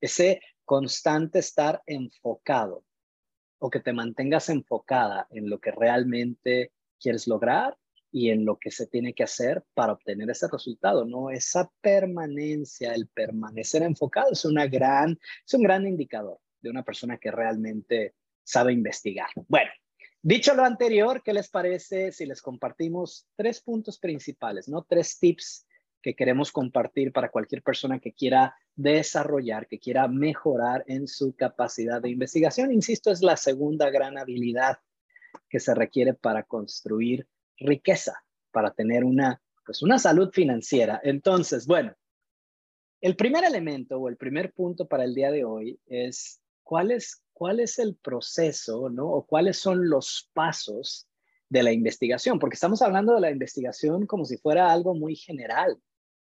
ese 0.02 0.42
constante 0.66 1.38
estar 1.38 1.82
enfocado 1.86 2.84
o 3.58 3.70
que 3.70 3.80
te 3.80 3.94
mantengas 3.94 4.50
enfocada 4.50 5.26
en 5.30 5.48
lo 5.48 5.60
que 5.60 5.70
realmente 5.70 6.72
quieres 7.00 7.26
lograr 7.26 7.78
y 8.10 8.28
en 8.28 8.44
lo 8.44 8.58
que 8.58 8.70
se 8.70 8.86
tiene 8.86 9.14
que 9.14 9.22
hacer 9.22 9.64
para 9.72 9.94
obtener 9.94 10.28
ese 10.28 10.46
resultado, 10.48 11.06
¿no? 11.06 11.30
Esa 11.30 11.72
permanencia, 11.80 12.92
el 12.92 13.08
permanecer 13.08 13.82
enfocado 13.82 14.32
es, 14.32 14.44
una 14.44 14.66
gran, 14.66 15.18
es 15.46 15.54
un 15.54 15.62
gran 15.62 15.86
indicador 15.86 16.38
de 16.60 16.68
una 16.68 16.82
persona 16.82 17.16
que 17.16 17.30
realmente 17.30 18.14
sabe 18.44 18.74
investigar. 18.74 19.28
Bueno, 19.48 19.70
Dicho 20.24 20.54
lo 20.54 20.64
anterior, 20.64 21.20
¿qué 21.24 21.32
les 21.32 21.48
parece 21.48 22.12
si 22.12 22.26
les 22.26 22.40
compartimos 22.40 23.26
tres 23.34 23.60
puntos 23.60 23.98
principales, 23.98 24.68
¿no? 24.68 24.84
Tres 24.88 25.18
tips 25.18 25.66
que 26.00 26.14
queremos 26.14 26.52
compartir 26.52 27.12
para 27.12 27.30
cualquier 27.30 27.62
persona 27.62 27.98
que 27.98 28.12
quiera 28.12 28.56
desarrollar, 28.76 29.66
que 29.66 29.80
quiera 29.80 30.06
mejorar 30.06 30.84
en 30.86 31.08
su 31.08 31.34
capacidad 31.34 32.00
de 32.00 32.10
investigación. 32.10 32.72
Insisto, 32.72 33.10
es 33.10 33.20
la 33.20 33.36
segunda 33.36 33.90
gran 33.90 34.16
habilidad 34.16 34.78
que 35.48 35.58
se 35.58 35.74
requiere 35.74 36.14
para 36.14 36.44
construir 36.44 37.26
riqueza, 37.58 38.22
para 38.52 38.72
tener 38.72 39.04
una, 39.04 39.42
pues 39.66 39.82
una 39.82 39.98
salud 39.98 40.30
financiera. 40.32 41.00
Entonces, 41.02 41.66
bueno, 41.66 41.94
el 43.00 43.16
primer 43.16 43.42
elemento 43.44 43.98
o 43.98 44.08
el 44.08 44.16
primer 44.16 44.52
punto 44.52 44.86
para 44.86 45.02
el 45.02 45.14
día 45.14 45.32
de 45.32 45.44
hoy 45.44 45.80
es 45.86 46.40
cuál 46.62 46.92
es 46.92 47.21
cuál 47.42 47.58
es 47.58 47.80
el 47.80 47.96
proceso, 47.96 48.88
¿no? 48.88 49.10
O 49.10 49.26
cuáles 49.26 49.56
son 49.56 49.88
los 49.88 50.30
pasos 50.32 51.08
de 51.48 51.64
la 51.64 51.72
investigación, 51.72 52.38
porque 52.38 52.54
estamos 52.54 52.82
hablando 52.82 53.16
de 53.16 53.20
la 53.20 53.32
investigación 53.32 54.06
como 54.06 54.24
si 54.24 54.36
fuera 54.36 54.70
algo 54.70 54.94
muy 54.94 55.16
general, 55.16 55.76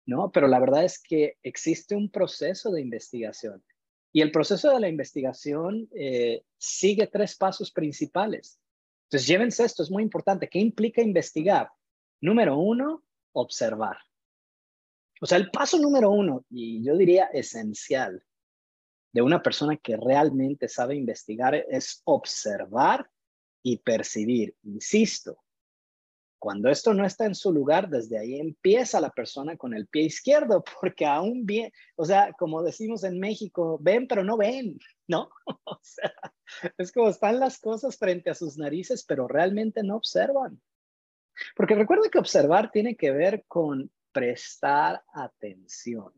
¿no? 0.06 0.30
Pero 0.30 0.46
la 0.46 0.60
verdad 0.60 0.84
es 0.84 1.02
que 1.02 1.36
existe 1.42 1.96
un 1.96 2.08
proceso 2.08 2.70
de 2.70 2.82
investigación 2.82 3.64
y 4.12 4.20
el 4.20 4.30
proceso 4.30 4.70
de 4.70 4.78
la 4.78 4.88
investigación 4.88 5.88
eh, 5.92 6.44
sigue 6.56 7.08
tres 7.08 7.36
pasos 7.36 7.72
principales. 7.72 8.60
Entonces, 9.06 9.26
llévense 9.26 9.64
esto, 9.64 9.82
es 9.82 9.90
muy 9.90 10.04
importante. 10.04 10.48
¿Qué 10.48 10.60
implica 10.60 11.02
investigar? 11.02 11.68
Número 12.20 12.56
uno, 12.56 13.02
observar. 13.32 13.96
O 15.20 15.26
sea, 15.26 15.38
el 15.38 15.50
paso 15.50 15.80
número 15.80 16.12
uno, 16.12 16.44
y 16.48 16.80
yo 16.84 16.96
diría 16.96 17.24
esencial, 17.32 18.22
de 19.12 19.22
una 19.22 19.42
persona 19.42 19.76
que 19.76 19.96
realmente 19.96 20.68
sabe 20.68 20.96
investigar 20.96 21.54
es 21.54 22.02
observar 22.04 23.08
y 23.62 23.78
percibir. 23.78 24.54
Insisto, 24.62 25.38
cuando 26.38 26.68
esto 26.68 26.94
no 26.94 27.04
está 27.04 27.26
en 27.26 27.34
su 27.34 27.52
lugar, 27.52 27.88
desde 27.88 28.18
ahí 28.18 28.38
empieza 28.38 29.00
la 29.00 29.10
persona 29.10 29.56
con 29.56 29.74
el 29.74 29.88
pie 29.88 30.04
izquierdo, 30.04 30.62
porque 30.80 31.04
aún 31.04 31.44
bien, 31.44 31.72
o 31.96 32.04
sea, 32.04 32.32
como 32.38 32.62
decimos 32.62 33.04
en 33.04 33.18
México, 33.18 33.78
ven 33.80 34.06
pero 34.06 34.24
no 34.24 34.36
ven, 34.36 34.78
¿no? 35.06 35.30
O 35.64 35.78
sea, 35.82 36.12
es 36.78 36.92
como 36.92 37.08
están 37.08 37.40
las 37.40 37.58
cosas 37.58 37.96
frente 37.98 38.30
a 38.30 38.34
sus 38.34 38.56
narices, 38.56 39.04
pero 39.04 39.28
realmente 39.28 39.82
no 39.82 39.96
observan. 39.96 40.60
Porque 41.54 41.74
recuerda 41.74 42.08
que 42.10 42.18
observar 42.18 42.70
tiene 42.70 42.96
que 42.96 43.10
ver 43.10 43.44
con 43.46 43.90
prestar 44.12 45.02
atención. 45.12 46.12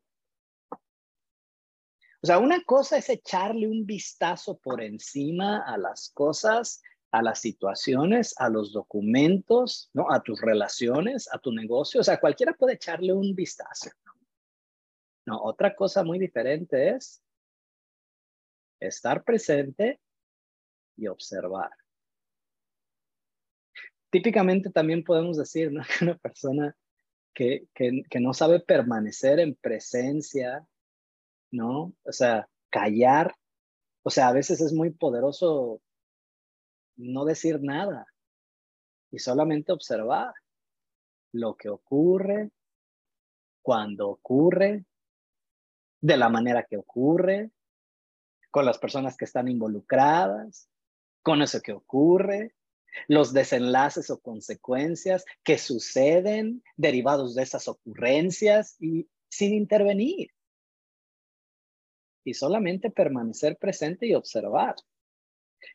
O 2.22 2.26
sea, 2.26 2.38
una 2.38 2.62
cosa 2.64 2.98
es 2.98 3.08
echarle 3.08 3.66
un 3.66 3.86
vistazo 3.86 4.58
por 4.58 4.82
encima 4.82 5.64
a 5.66 5.78
las 5.78 6.10
cosas, 6.10 6.82
a 7.10 7.22
las 7.22 7.40
situaciones, 7.40 8.34
a 8.36 8.50
los 8.50 8.72
documentos, 8.72 9.90
¿no? 9.94 10.12
A 10.12 10.22
tus 10.22 10.40
relaciones, 10.40 11.32
a 11.32 11.38
tu 11.38 11.50
negocio. 11.50 12.00
O 12.00 12.04
sea, 12.04 12.20
cualquiera 12.20 12.52
puede 12.52 12.74
echarle 12.74 13.14
un 13.14 13.34
vistazo. 13.34 13.90
No, 15.26 15.42
otra 15.42 15.74
cosa 15.74 16.04
muy 16.04 16.18
diferente 16.18 16.90
es 16.90 17.22
estar 18.80 19.24
presente 19.24 19.98
y 20.96 21.06
observar. 21.06 21.70
Típicamente 24.10 24.70
también 24.70 25.04
podemos 25.04 25.38
decir 25.38 25.72
¿no? 25.72 25.82
que 25.98 26.04
una 26.04 26.18
persona 26.18 26.76
que, 27.32 27.66
que, 27.74 28.02
que 28.10 28.20
no 28.20 28.34
sabe 28.34 28.60
permanecer 28.60 29.40
en 29.40 29.54
presencia 29.54 30.66
¿no? 31.50 31.94
O 32.04 32.12
sea, 32.12 32.48
callar, 32.70 33.34
o 34.02 34.10
sea, 34.10 34.28
a 34.28 34.32
veces 34.32 34.60
es 34.60 34.72
muy 34.72 34.90
poderoso 34.90 35.80
no 36.96 37.24
decir 37.24 37.60
nada 37.62 38.06
y 39.10 39.18
solamente 39.18 39.72
observar 39.72 40.32
lo 41.32 41.56
que 41.56 41.68
ocurre, 41.68 42.50
cuando 43.62 44.08
ocurre, 44.08 44.84
de 46.00 46.16
la 46.16 46.28
manera 46.28 46.64
que 46.64 46.76
ocurre, 46.76 47.50
con 48.50 48.64
las 48.64 48.78
personas 48.78 49.16
que 49.16 49.26
están 49.26 49.48
involucradas, 49.48 50.68
con 51.22 51.42
eso 51.42 51.60
que 51.60 51.72
ocurre, 51.72 52.54
los 53.06 53.32
desenlaces 53.32 54.10
o 54.10 54.20
consecuencias 54.20 55.24
que 55.44 55.58
suceden 55.58 56.62
derivados 56.76 57.34
de 57.34 57.42
esas 57.42 57.68
ocurrencias 57.68 58.76
y 58.80 59.08
sin 59.28 59.54
intervenir 59.54 60.32
y 62.30 62.34
solamente 62.34 62.90
permanecer 62.90 63.56
presente 63.56 64.06
y 64.06 64.14
observar. 64.14 64.76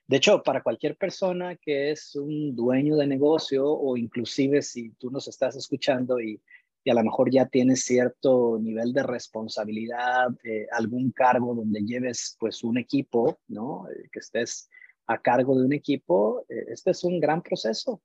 De 0.08 0.18
hecho, 0.18 0.42
para 0.42 0.64
cualquier 0.64 0.98
persona 0.98 1.58
que 1.58 1.92
es 1.92 2.16
un 2.16 2.56
dueño 2.56 2.96
de 2.96 3.08
negocio 3.08 3.68
o 3.68 3.98
inclusive 3.98 4.62
si 4.62 4.92
tú 4.92 5.12
nos 5.12 5.28
estás 5.28 5.56
escuchando 5.56 6.20
y, 6.20 6.42
a 6.88 6.94
lo 6.94 7.04
mejor 7.04 7.32
ya 7.32 7.48
tienes 7.48 7.84
cierto 7.84 8.60
nivel 8.62 8.94
de 8.94 9.02
responsabilidad, 9.02 10.28
eh, 10.44 10.68
algún 10.72 11.12
cargo 11.12 11.56
donde 11.56 11.82
lleves 11.82 12.38
pues 12.40 12.64
un 12.64 12.78
equipo, 12.78 13.40
¿no? 13.48 13.90
Eh, 13.90 14.08
que 14.12 14.20
estés 14.20 14.70
a 15.08 15.20
cargo 15.20 15.58
de 15.58 15.66
un 15.66 15.74
equipo, 15.74 16.46
eh, 16.48 16.66
este 16.68 16.92
es 16.92 17.04
un 17.04 17.20
gran 17.20 17.42
proceso, 17.42 18.04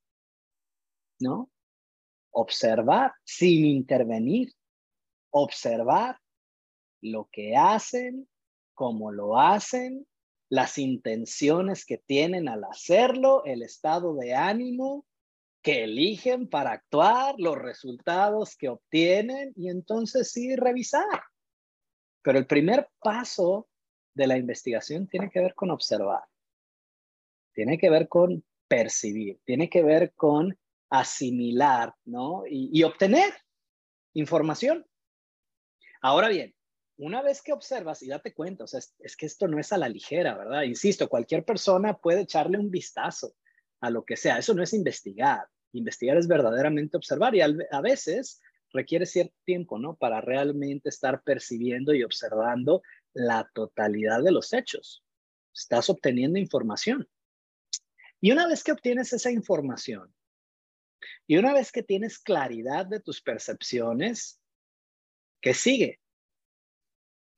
¿no? 1.20 1.50
Observar 2.30 3.12
sin 3.22 3.66
intervenir, 3.66 4.50
observar 5.30 6.16
lo 7.02 7.28
que 7.30 7.56
hacen, 7.56 8.29
cómo 8.80 9.12
lo 9.12 9.38
hacen, 9.38 10.06
las 10.48 10.78
intenciones 10.78 11.84
que 11.84 11.98
tienen 11.98 12.48
al 12.48 12.64
hacerlo, 12.64 13.44
el 13.44 13.60
estado 13.60 14.14
de 14.14 14.34
ánimo 14.34 15.04
que 15.62 15.84
eligen 15.84 16.48
para 16.48 16.72
actuar, 16.72 17.34
los 17.36 17.58
resultados 17.58 18.56
que 18.56 18.70
obtienen 18.70 19.52
y 19.54 19.68
entonces 19.68 20.32
sí 20.32 20.56
revisar. 20.56 21.24
Pero 22.22 22.38
el 22.38 22.46
primer 22.46 22.88
paso 23.02 23.68
de 24.14 24.26
la 24.26 24.38
investigación 24.38 25.06
tiene 25.08 25.28
que 25.28 25.40
ver 25.40 25.54
con 25.54 25.70
observar, 25.70 26.22
tiene 27.52 27.76
que 27.76 27.90
ver 27.90 28.08
con 28.08 28.42
percibir, 28.66 29.42
tiene 29.44 29.68
que 29.68 29.82
ver 29.82 30.14
con 30.14 30.58
asimilar, 30.88 31.94
¿no? 32.06 32.44
Y, 32.48 32.70
y 32.72 32.82
obtener 32.84 33.30
información. 34.14 34.86
Ahora 36.00 36.30
bien, 36.30 36.54
una 37.00 37.22
vez 37.22 37.42
que 37.42 37.52
observas 37.52 38.02
y 38.02 38.08
date 38.08 38.34
cuenta, 38.34 38.64
o 38.64 38.66
sea, 38.66 38.80
es, 38.98 39.16
que 39.16 39.26
esto 39.26 39.48
no 39.48 39.58
es 39.58 39.72
a 39.72 39.78
la 39.78 39.88
ligera, 39.88 40.36
¿verdad? 40.36 40.62
Insisto, 40.62 41.08
cualquier 41.08 41.44
persona 41.44 41.96
puede 41.96 42.22
echarle 42.22 42.58
un 42.58 42.70
vistazo 42.70 43.34
a 43.80 43.90
lo 43.90 44.04
que 44.04 44.16
sea, 44.16 44.38
eso 44.38 44.54
no 44.54 44.62
es 44.62 44.74
investigar, 44.74 45.48
Investigar 45.72 46.16
es 46.16 46.26
verdaderamente 46.26 46.96
observar 46.96 47.34
y 47.34 47.42
a 47.42 47.80
veces 47.80 48.40
requiere 48.72 49.06
cierto 49.06 49.36
tiempo, 49.44 49.78
¿no? 49.78 49.94
Para 49.96 50.20
realmente 50.20 50.88
estar 50.88 51.22
percibiendo 51.22 51.94
y 51.94 52.02
observando 52.02 52.82
la 53.12 53.48
totalidad 53.54 54.22
de 54.22 54.32
los 54.32 54.52
hechos. 54.52 55.04
Estás 55.54 55.90
obteniendo 55.90 56.38
información. 56.38 57.08
Y 58.20 58.32
una 58.32 58.46
vez 58.46 58.64
que 58.64 58.72
obtienes 58.72 59.12
esa 59.12 59.30
información, 59.30 60.12
y 61.26 61.38
una 61.38 61.54
vez 61.54 61.72
que 61.72 61.82
tienes 61.82 62.18
claridad 62.18 62.86
de 62.86 63.00
tus 63.00 63.22
percepciones, 63.22 64.40
¿qué 65.40 65.54
sigue? 65.54 66.00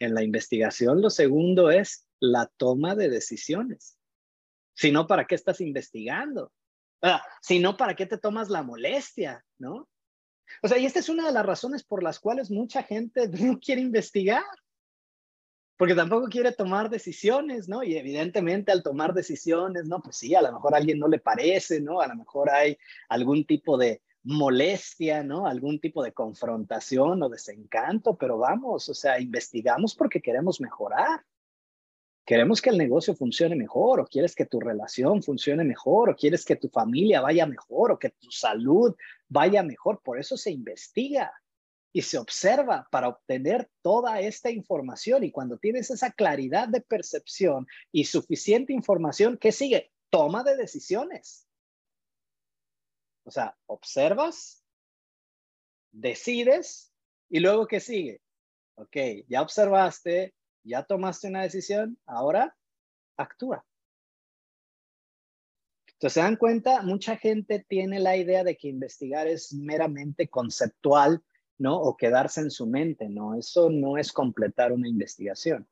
En 0.02 0.14
la 0.14 0.25
investigación, 0.25 1.00
lo 1.00 1.11
segundo 1.11 1.71
es 1.71 2.09
la 2.18 2.50
toma 2.56 2.97
de 2.97 3.09
decisiones. 3.09 3.97
Si 4.75 4.90
no, 4.90 5.06
¿para 5.06 5.26
qué 5.26 5.37
estás 5.37 5.61
investigando? 5.61 6.52
Si 7.40 7.61
no, 7.61 7.76
¿para 7.76 7.94
qué 7.94 8.06
te 8.06 8.18
tomas 8.18 8.49
la 8.49 8.64
molestia? 8.64 9.44
¿No? 9.59 9.88
O 10.61 10.66
sea, 10.66 10.76
y 10.76 10.87
esta 10.87 10.99
es 10.99 11.09
una 11.09 11.25
de 11.25 11.32
las 11.32 11.47
razones 11.47 11.85
por 11.85 12.02
las 12.02 12.18
cuales 12.18 12.50
mucha 12.50 12.82
gente 12.82 13.28
no 13.28 13.61
quiere 13.61 13.80
investigar, 13.80 14.42
porque 15.76 15.94
tampoco 15.94 16.26
quiere 16.26 16.50
tomar 16.50 16.90
decisiones, 16.90 17.68
¿no? 17.68 17.85
Y 17.85 17.97
evidentemente 17.97 18.73
al 18.73 18.82
tomar 18.82 19.14
decisiones, 19.14 19.87
¿no? 19.87 20.02
Pues 20.02 20.16
sí, 20.16 20.35
a 20.35 20.42
lo 20.42 20.52
mejor 20.52 20.75
a 20.75 20.78
alguien 20.78 20.99
no 20.99 21.06
le 21.06 21.21
parece, 21.21 21.80
¿no? 21.80 22.00
A 22.00 22.09
lo 22.09 22.16
mejor 22.16 22.50
hay 22.50 22.76
algún 23.09 23.47
tipo 23.47 23.78
de 23.78 24.02
molestia, 24.25 25.23
¿no? 25.23 25.47
Algún 25.47 25.81
tipo 25.81 26.02
de 26.02 26.12
confrontación 26.12 27.23
o 27.23 27.29
desencanto, 27.29 28.17
pero 28.17 28.38
vamos, 28.38 28.88
o 28.88 28.95
sea, 28.95 29.21
investigamos 29.21 29.95
porque 29.95 30.21
queremos 30.21 30.61
mejorar. 30.61 31.25
Queremos 32.25 32.62
que 32.62 32.71
el 32.71 32.79
negocio 32.79 33.17
funcione 33.17 33.57
mejor 33.57 33.99
o 33.99 34.07
quieres 34.07 34.37
que 34.37 34.47
tu 34.47 34.61
relación 34.61 35.23
funcione 35.25 35.64
mejor 35.64 36.11
o 36.11 36.17
quieres 36.17 36.45
que 36.45 36.55
tu 36.55 36.69
familia 36.69 37.21
vaya 37.21 37.47
mejor 37.47 37.91
o 37.91 37.99
que 37.99 38.11
tu 38.11 38.31
salud 38.31 38.95
vaya 39.29 39.64
mejor. 39.64 40.00
Por 40.05 40.21
eso 40.21 40.37
se 40.37 40.52
investiga 40.52 41.33
y 41.93 42.02
se 42.02 42.19
observa 42.19 42.87
para 42.93 43.09
obtener 43.09 43.69
toda 43.83 44.21
esta 44.21 44.50
información. 44.50 45.25
Y 45.25 45.33
cuando 45.33 45.59
tienes 45.59 45.91
esa 45.91 46.12
claridad 46.12 46.69
de 46.69 46.81
percepción 46.81 47.67
y 47.91 48.05
suficiente 48.05 48.73
información, 48.73 49.37
¿qué 49.37 49.50
sigue? 49.50 49.93
Toma 50.09 50.45
de 50.45 50.57
decisiones. 50.57 51.49
O 53.25 53.31
sea, 53.31 53.57
observas, 53.67 54.64
decides 55.93 56.93
y 57.29 57.41
luego 57.41 57.67
¿qué 57.67 57.81
sigue? 57.81 58.21
Ok, 58.75 58.97
ya 59.29 59.43
observaste, 59.43 60.35
ya 60.64 60.83
tomaste 60.83 61.29
una 61.29 61.43
decisión, 61.43 61.99
ahora 62.07 62.57
actúa. 63.17 63.64
Entonces, 65.87 66.14
se 66.14 66.21
dan 66.21 66.37
cuenta, 66.37 66.83
mucha 66.83 67.17
gente 67.17 67.64
tiene 67.69 68.00
la 68.00 68.17
idea 68.17 68.43
de 68.43 68.57
que 68.57 68.69
investigar 68.69 69.29
es 69.29 69.52
meramente 69.52 70.29
conceptual, 70.29 71.23
¿no? 71.59 71.81
O 71.81 71.97
quedarse 71.97 72.41
en 72.41 72.50
su 72.50 72.67
mente, 72.67 73.09
¿no? 73.09 73.37
Eso 73.37 73.71
no 73.71 73.97
es 73.97 74.12
completar 74.12 74.73
una 74.73 74.88
investigación. 74.88 75.69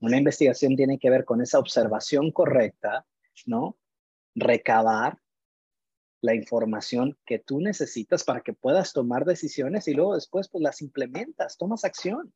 Una 0.00 0.16
investigación 0.16 0.74
tiene 0.74 0.98
que 0.98 1.10
ver 1.10 1.24
con 1.24 1.42
esa 1.42 1.58
observación 1.58 2.30
correcta, 2.30 3.06
¿no? 3.44 3.76
Recabar 4.34 5.18
la 6.26 6.34
información 6.34 7.16
que 7.24 7.38
tú 7.38 7.60
necesitas 7.60 8.24
para 8.24 8.40
que 8.40 8.52
puedas 8.52 8.92
tomar 8.92 9.24
decisiones 9.24 9.86
y 9.86 9.94
luego 9.94 10.16
después 10.16 10.48
pues 10.48 10.60
las 10.60 10.82
implementas, 10.82 11.56
tomas 11.56 11.84
acción 11.84 12.34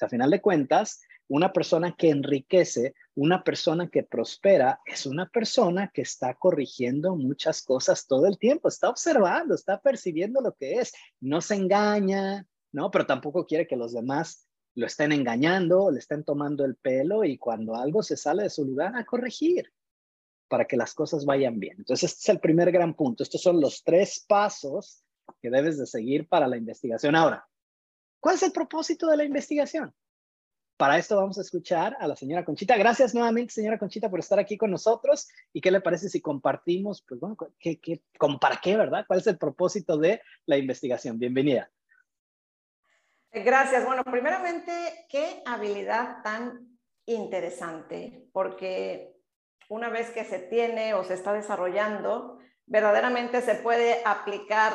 a 0.00 0.08
final 0.08 0.30
de 0.30 0.40
cuentas, 0.40 1.00
una 1.28 1.52
persona 1.52 1.94
que 1.98 2.08
enriquece, 2.08 2.94
una 3.16 3.42
persona 3.42 3.88
que 3.88 4.04
prospera, 4.04 4.80
es 4.86 5.06
una 5.06 5.28
persona 5.28 5.90
que 5.92 6.02
está 6.02 6.34
corrigiendo 6.34 7.16
muchas 7.16 7.62
cosas 7.62 8.06
todo 8.06 8.26
el 8.26 8.38
tiempo, 8.38 8.68
está 8.68 8.88
observando, 8.88 9.54
está 9.54 9.80
percibiendo 9.80 10.40
lo 10.40 10.54
que 10.54 10.74
es, 10.74 10.92
no 11.20 11.40
se 11.40 11.56
engaña, 11.56 12.46
¿no? 12.72 12.90
Pero 12.90 13.06
tampoco 13.06 13.44
quiere 13.44 13.66
que 13.66 13.76
los 13.76 13.92
demás 13.92 14.46
lo 14.74 14.86
estén 14.86 15.12
engañando, 15.12 15.90
le 15.90 15.98
estén 15.98 16.24
tomando 16.24 16.64
el 16.64 16.76
pelo 16.76 17.24
y 17.24 17.36
cuando 17.36 17.74
algo 17.74 18.02
se 18.02 18.16
sale 18.16 18.44
de 18.44 18.50
su 18.50 18.64
lugar, 18.64 18.96
a 18.96 19.04
corregir 19.04 19.70
para 20.50 20.66
que 20.66 20.76
las 20.76 20.92
cosas 20.92 21.24
vayan 21.24 21.58
bien. 21.58 21.76
Entonces, 21.78 22.10
este 22.10 22.20
es 22.20 22.28
el 22.28 22.40
primer 22.40 22.70
gran 22.70 22.92
punto. 22.92 23.22
Estos 23.22 23.40
son 23.40 23.58
los 23.58 23.82
tres 23.82 24.22
pasos 24.28 25.02
que 25.40 25.48
debes 25.48 25.78
de 25.78 25.86
seguir 25.86 26.28
para 26.28 26.46
la 26.46 26.58
investigación. 26.58 27.16
Ahora, 27.16 27.48
¿Cuál 28.20 28.34
es 28.34 28.42
el 28.42 28.52
propósito 28.52 29.06
de 29.08 29.16
la 29.16 29.24
investigación? 29.24 29.94
Para 30.76 30.98
esto 30.98 31.16
vamos 31.16 31.38
a 31.38 31.42
escuchar 31.42 31.96
a 32.00 32.06
la 32.06 32.16
señora 32.16 32.44
Conchita. 32.44 32.76
Gracias 32.76 33.14
nuevamente, 33.14 33.52
señora 33.52 33.78
Conchita, 33.78 34.08
por 34.08 34.20
estar 34.20 34.38
aquí 34.38 34.56
con 34.56 34.70
nosotros. 34.70 35.28
¿Y 35.52 35.60
qué 35.60 35.70
le 35.70 35.80
parece 35.80 36.08
si 36.08 36.20
compartimos, 36.20 37.02
pues 37.06 37.20
bueno, 37.20 37.36
¿qué, 37.58 37.80
qué, 37.80 38.02
para 38.40 38.56
qué, 38.62 38.76
verdad? 38.76 39.04
¿Cuál 39.06 39.20
es 39.20 39.26
el 39.26 39.38
propósito 39.38 39.98
de 39.98 40.22
la 40.46 40.56
investigación? 40.56 41.18
Bienvenida. 41.18 41.70
Gracias. 43.32 43.84
Bueno, 43.84 44.04
primeramente, 44.04 44.72
qué 45.08 45.42
habilidad 45.46 46.22
tan 46.22 46.78
interesante, 47.06 48.28
porque 48.32 49.19
una 49.70 49.88
vez 49.88 50.10
que 50.10 50.24
se 50.24 50.40
tiene 50.40 50.94
o 50.94 51.04
se 51.04 51.14
está 51.14 51.32
desarrollando, 51.32 52.38
verdaderamente 52.66 53.40
se 53.40 53.54
puede 53.54 54.02
aplicar 54.04 54.72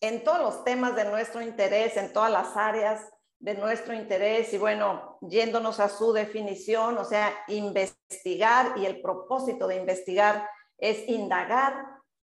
en 0.00 0.22
todos 0.22 0.38
los 0.38 0.64
temas 0.64 0.94
de 0.94 1.04
nuestro 1.04 1.42
interés, 1.42 1.96
en 1.96 2.12
todas 2.12 2.30
las 2.30 2.56
áreas 2.56 3.12
de 3.40 3.54
nuestro 3.54 3.92
interés 3.92 4.54
y 4.54 4.58
bueno, 4.58 5.18
yéndonos 5.20 5.80
a 5.80 5.88
su 5.88 6.12
definición, 6.12 6.96
o 6.96 7.04
sea, 7.04 7.32
investigar 7.48 8.78
y 8.78 8.86
el 8.86 9.02
propósito 9.02 9.66
de 9.66 9.76
investigar 9.76 10.48
es 10.78 11.08
indagar 11.08 11.74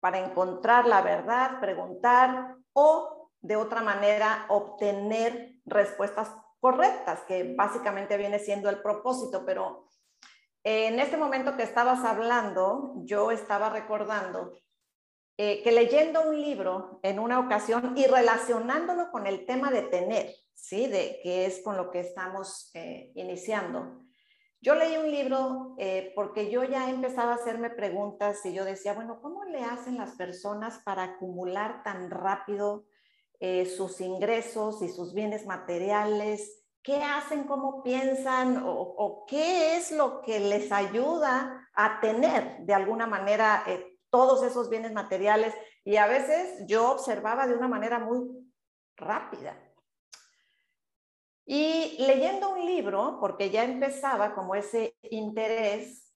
para 0.01 0.19
encontrar 0.19 0.85
la 0.85 1.01
verdad, 1.01 1.61
preguntar 1.61 2.55
o 2.73 3.31
de 3.39 3.55
otra 3.55 3.81
manera 3.81 4.45
obtener 4.49 5.53
respuestas 5.65 6.29
correctas, 6.59 7.21
que 7.21 7.55
básicamente 7.55 8.17
viene 8.17 8.37
siendo 8.37 8.69
el 8.69 8.81
propósito, 8.81 9.45
pero 9.45 9.88
en 10.63 10.99
este 10.99 11.17
momento 11.17 11.55
que 11.55 11.63
estabas 11.63 12.03
hablando, 12.03 12.93
yo 13.05 13.31
estaba 13.31 13.69
recordando 13.69 14.53
eh, 15.41 15.63
que 15.63 15.71
leyendo 15.71 16.27
un 16.27 16.41
libro 16.41 16.99
en 17.01 17.17
una 17.17 17.39
ocasión 17.39 17.93
y 17.97 18.05
relacionándolo 18.07 19.09
con 19.09 19.25
el 19.25 19.45
tema 19.45 19.71
de 19.71 19.83
tener, 19.83 20.35
¿sí? 20.53 20.87
De 20.87 21.21
que 21.23 21.45
es 21.45 21.61
con 21.61 21.77
lo 21.77 21.91
que 21.91 22.01
estamos 22.01 22.71
eh, 22.73 23.13
iniciando. 23.15 24.03
Yo 24.59 24.75
leí 24.75 24.97
un 24.97 25.09
libro 25.09 25.75
eh, 25.77 26.11
porque 26.13 26.51
yo 26.51 26.65
ya 26.65 26.89
empezaba 26.89 27.31
a 27.31 27.35
hacerme 27.35 27.69
preguntas 27.69 28.45
y 28.45 28.53
yo 28.53 28.65
decía, 28.65 28.93
bueno, 28.93 29.21
¿cómo 29.21 29.45
le 29.45 29.63
hacen 29.63 29.97
las 29.97 30.11
personas 30.17 30.79
para 30.79 31.03
acumular 31.03 31.83
tan 31.83 32.11
rápido 32.11 32.83
sus 33.77 34.01
ingresos 34.01 34.81
y 34.81 34.89
sus 34.89 35.13
bienes 35.13 35.45
materiales? 35.45 36.58
¿Qué 36.81 37.03
hacen? 37.03 37.43
¿Cómo 37.43 37.83
piensan? 37.83 38.63
O, 38.65 39.25
qué 39.27 39.75
es 39.75 39.91
lo 39.91 40.21
que 40.21 40.39
les 40.39 40.71
ayuda 40.71 41.69
a 41.73 41.99
tener 41.99 42.59
de 42.59 42.73
alguna 42.73 43.05
manera 43.05 43.65
todos 44.09 44.43
esos 44.43 44.69
bienes 44.69 44.93
materiales 44.93 45.53
y 45.83 45.97
a 45.97 46.07
veces 46.07 46.65
yo 46.67 46.91
observaba 46.91 47.47
de 47.47 47.55
una 47.55 47.67
manera 47.67 47.99
muy 47.99 48.27
rápida. 48.95 49.57
Y 51.45 51.97
leyendo 51.99 52.51
un 52.51 52.65
libro, 52.65 53.17
porque 53.19 53.49
ya 53.49 53.63
empezaba 53.63 54.35
como 54.35 54.53
ese 54.53 54.95
interés, 55.01 56.13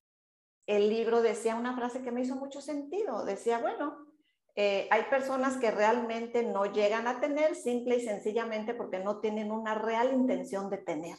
el 0.67 0.89
libro 0.89 1.21
decía 1.21 1.55
una 1.55 1.75
frase 1.75 2.03
que 2.03 2.11
me 2.11 2.21
hizo 2.21 2.35
mucho 2.35 2.61
sentido. 2.61 3.25
Decía, 3.25 3.57
bueno, 3.57 4.12
eh, 4.55 4.87
hay 4.91 5.03
personas 5.03 5.57
que 5.57 5.71
realmente 5.71 6.43
no 6.43 6.65
llegan 6.65 7.07
a 7.07 7.19
tener 7.19 7.55
simple 7.55 7.97
y 7.97 8.01
sencillamente 8.01 8.75
porque 8.75 8.99
no 8.99 9.19
tienen 9.19 9.51
una 9.51 9.73
real 9.73 10.13
intención 10.13 10.69
de 10.69 10.77
tener. 10.77 11.17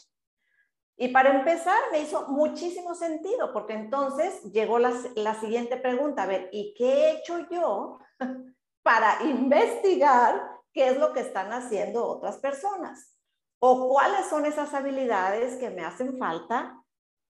Y 0.97 1.09
para 1.09 1.37
empezar, 1.37 1.81
me 1.91 2.01
hizo 2.01 2.29
muchísimo 2.29 2.95
sentido, 2.95 3.53
porque 3.53 3.73
entonces 3.73 4.43
llegó 4.53 4.79
la, 4.79 4.93
la, 5.17 5.35
siguiente 5.35 5.77
pregunta, 5.77 6.23
a 6.23 6.27
ver, 6.27 6.49
¿y 6.53 6.73
qué 6.75 6.87
he 6.87 7.11
hecho 7.19 7.49
yo 7.51 7.99
para 8.83 9.21
investigar 9.25 10.41
qué 10.73 10.91
es 10.91 10.99
lo 10.99 11.13
que 11.13 11.21
están 11.21 11.53
haciendo 11.53 12.07
otras 12.07 12.39
personas? 12.39 13.19
¿O 13.59 13.89
cuáles 13.89 14.27
son 14.27 14.47
esas 14.47 14.73
habilidades 14.75 15.57
que 15.57 15.71
me 15.71 15.85
hacen 15.85 16.17
falta 16.17 16.81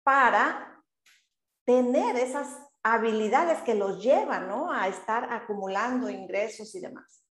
para 0.04 0.82
tener 1.66 2.16
esas 2.16 2.69
habilidades 2.84 3.60
que 3.62 3.76
los 3.76 4.02
llevan 4.02 4.48
¿no? 4.48 4.72
a 4.72 4.88
estar 4.88 5.32
acumulando 5.32 6.10
ingresos 6.10 6.74
y 6.76 6.80
demás? 6.80 7.24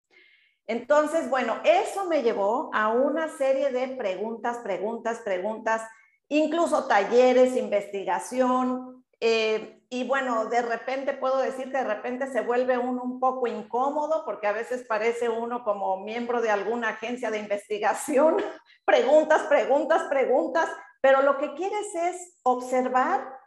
Entonces, 0.66 1.30
bueno, 1.30 1.60
eso 1.64 2.04
me 2.04 2.22
llevó 2.22 2.70
a 2.74 2.88
una 2.92 3.28
serie 3.28 3.70
de 3.70 3.96
preguntas, 3.96 4.58
preguntas, 4.58 5.20
preguntas 5.24 5.82
incluso 6.28 6.86
talleres, 6.86 7.56
investigación. 7.56 9.04
Eh, 9.20 9.82
y 9.90 10.06
bueno, 10.06 10.46
de 10.46 10.62
repente 10.62 11.14
puedo 11.14 11.38
decir 11.38 11.72
que 11.72 11.78
de 11.78 11.84
repente 11.84 12.30
se 12.30 12.42
vuelve 12.42 12.76
uno 12.76 13.02
un 13.02 13.18
poco 13.18 13.46
incómodo 13.46 14.22
porque 14.24 14.46
a 14.46 14.52
veces 14.52 14.84
parece 14.86 15.28
uno 15.28 15.64
como 15.64 16.04
miembro 16.04 16.42
de 16.42 16.50
alguna 16.50 16.90
agencia 16.90 17.30
de 17.30 17.38
investigación, 17.38 18.36
preguntas, 18.84 19.42
preguntas, 19.44 20.02
preguntas, 20.04 20.68
pero 21.00 21.22
lo 21.22 21.38
que 21.38 21.54
quieres 21.54 21.94
es 21.94 22.38
observar 22.42 23.37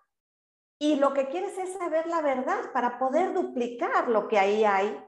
y 0.82 0.96
lo 0.96 1.14
que 1.14 1.28
quieres 1.28 1.56
es 1.60 1.74
saber 1.74 2.08
la 2.08 2.22
verdad 2.22 2.72
para 2.74 2.98
poder 2.98 3.34
duplicar 3.34 4.08
lo 4.08 4.28
que 4.28 4.40
ahí 4.40 4.64
hay 4.64 5.00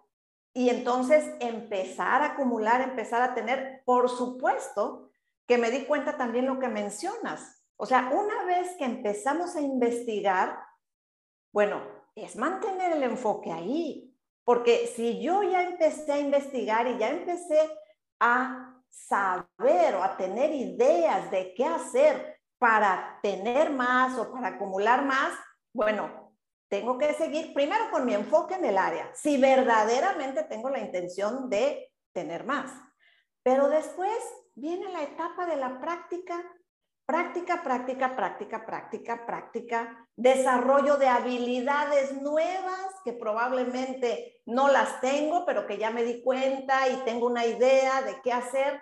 y 0.54 0.70
entonces 0.70 1.26
empezar 1.40 2.22
a 2.22 2.34
acumular, 2.34 2.82
empezar 2.82 3.24
a 3.24 3.34
tener, 3.34 3.82
por 3.84 4.08
supuesto, 4.08 5.10
que 5.48 5.58
me 5.58 5.72
di 5.72 5.86
cuenta 5.86 6.16
también 6.16 6.46
lo 6.46 6.60
que 6.60 6.68
mencionas. 6.68 7.66
O 7.76 7.88
sea, 7.88 8.12
una 8.14 8.44
vez 8.46 8.76
que 8.78 8.86
empezamos 8.86 9.56
a 9.56 9.62
investigar, 9.62 10.60
bueno, 11.52 11.82
es 12.14 12.36
mantener 12.36 12.92
el 12.92 13.02
enfoque 13.02 13.52
ahí, 13.52 14.16
porque 14.44 14.86
si 14.96 15.24
yo 15.24 15.42
ya 15.42 15.64
empecé 15.64 16.14
a 16.14 16.20
investigar 16.20 16.86
y 16.86 17.00
ya 17.00 17.10
empecé 17.10 17.68
a 18.20 18.80
saber 18.90 19.96
o 19.96 20.04
a 20.04 20.18
tener 20.18 20.54
ideas 20.54 21.32
de 21.32 21.56
qué 21.56 21.66
hacer 21.66 22.40
para 22.60 23.18
tener 23.24 23.72
más 23.72 24.20
o 24.20 24.32
para 24.32 24.50
acumular 24.50 25.04
más, 25.04 25.34
bueno, 25.74 26.24
tengo 26.70 26.98
que 26.98 27.14
seguir 27.14 27.54
primero 27.54 27.92
con 27.92 28.06
mi 28.06 28.14
enfoque 28.14 28.56
en 28.56 28.66
el 28.66 28.78
área, 28.78 29.12
si 29.14 29.38
verdaderamente 29.38 30.44
tengo 30.44 30.70
la 30.70 30.80
intención 30.80 31.50
de 31.50 31.92
tener 32.14 32.46
más. 32.46 32.72
Pero 33.44 33.70
después 33.70 34.18
viene 34.56 34.90
la 34.90 35.04
etapa 35.04 35.46
de 35.46 35.58
la 35.58 35.80
práctica, 35.80 36.42
práctica, 37.06 37.62
práctica, 37.62 38.16
práctica, 38.16 38.66
práctica, 38.66 39.26
práctica, 39.26 40.10
desarrollo 40.16 40.98
de 40.98 41.08
habilidades 41.08 42.22
nuevas 42.22 42.88
que 43.04 43.14
probablemente 43.14 44.42
no 44.46 44.70
las 44.70 45.02
tengo, 45.02 45.46
pero 45.46 45.68
que 45.68 45.78
ya 45.78 45.92
me 45.92 46.04
di 46.04 46.24
cuenta 46.24 46.88
y 46.88 46.96
tengo 47.04 47.28
una 47.28 47.46
idea 47.46 48.02
de 48.02 48.22
qué 48.22 48.32
hacer. 48.32 48.82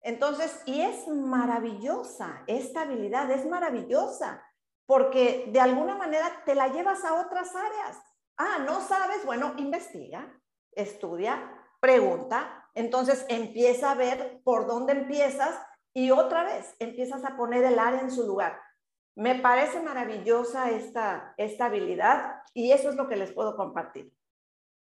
Entonces, 0.00 0.60
y 0.66 0.82
es 0.82 1.08
maravillosa, 1.08 2.42
esta 2.46 2.82
habilidad 2.82 3.30
es 3.30 3.46
maravillosa, 3.46 4.44
porque 4.86 5.48
de 5.48 5.60
alguna 5.60 5.96
manera 5.96 6.42
te 6.44 6.54
la 6.54 6.68
llevas 6.68 7.04
a 7.04 7.14
otras 7.14 7.54
áreas. 7.54 7.98
Ah, 8.36 8.58
no 8.66 8.80
sabes, 8.80 9.24
bueno, 9.24 9.54
investiga, 9.56 10.40
estudia, 10.72 11.52
pregunta, 11.80 12.68
entonces 12.74 13.24
empieza 13.28 13.92
a 13.92 13.94
ver 13.94 14.40
por 14.44 14.66
dónde 14.66 14.92
empiezas 14.92 15.54
y 15.92 16.10
otra 16.10 16.44
vez 16.44 16.74
empiezas 16.78 17.24
a 17.24 17.36
poner 17.36 17.64
el 17.64 17.78
área 17.78 18.00
en 18.00 18.10
su 18.10 18.26
lugar. 18.26 18.58
Me 19.16 19.36
parece 19.36 19.80
maravillosa 19.80 20.70
esta, 20.70 21.34
esta 21.36 21.66
habilidad 21.66 22.42
y 22.52 22.72
eso 22.72 22.90
es 22.90 22.96
lo 22.96 23.08
que 23.08 23.16
les 23.16 23.32
puedo 23.32 23.56
compartir. 23.56 24.12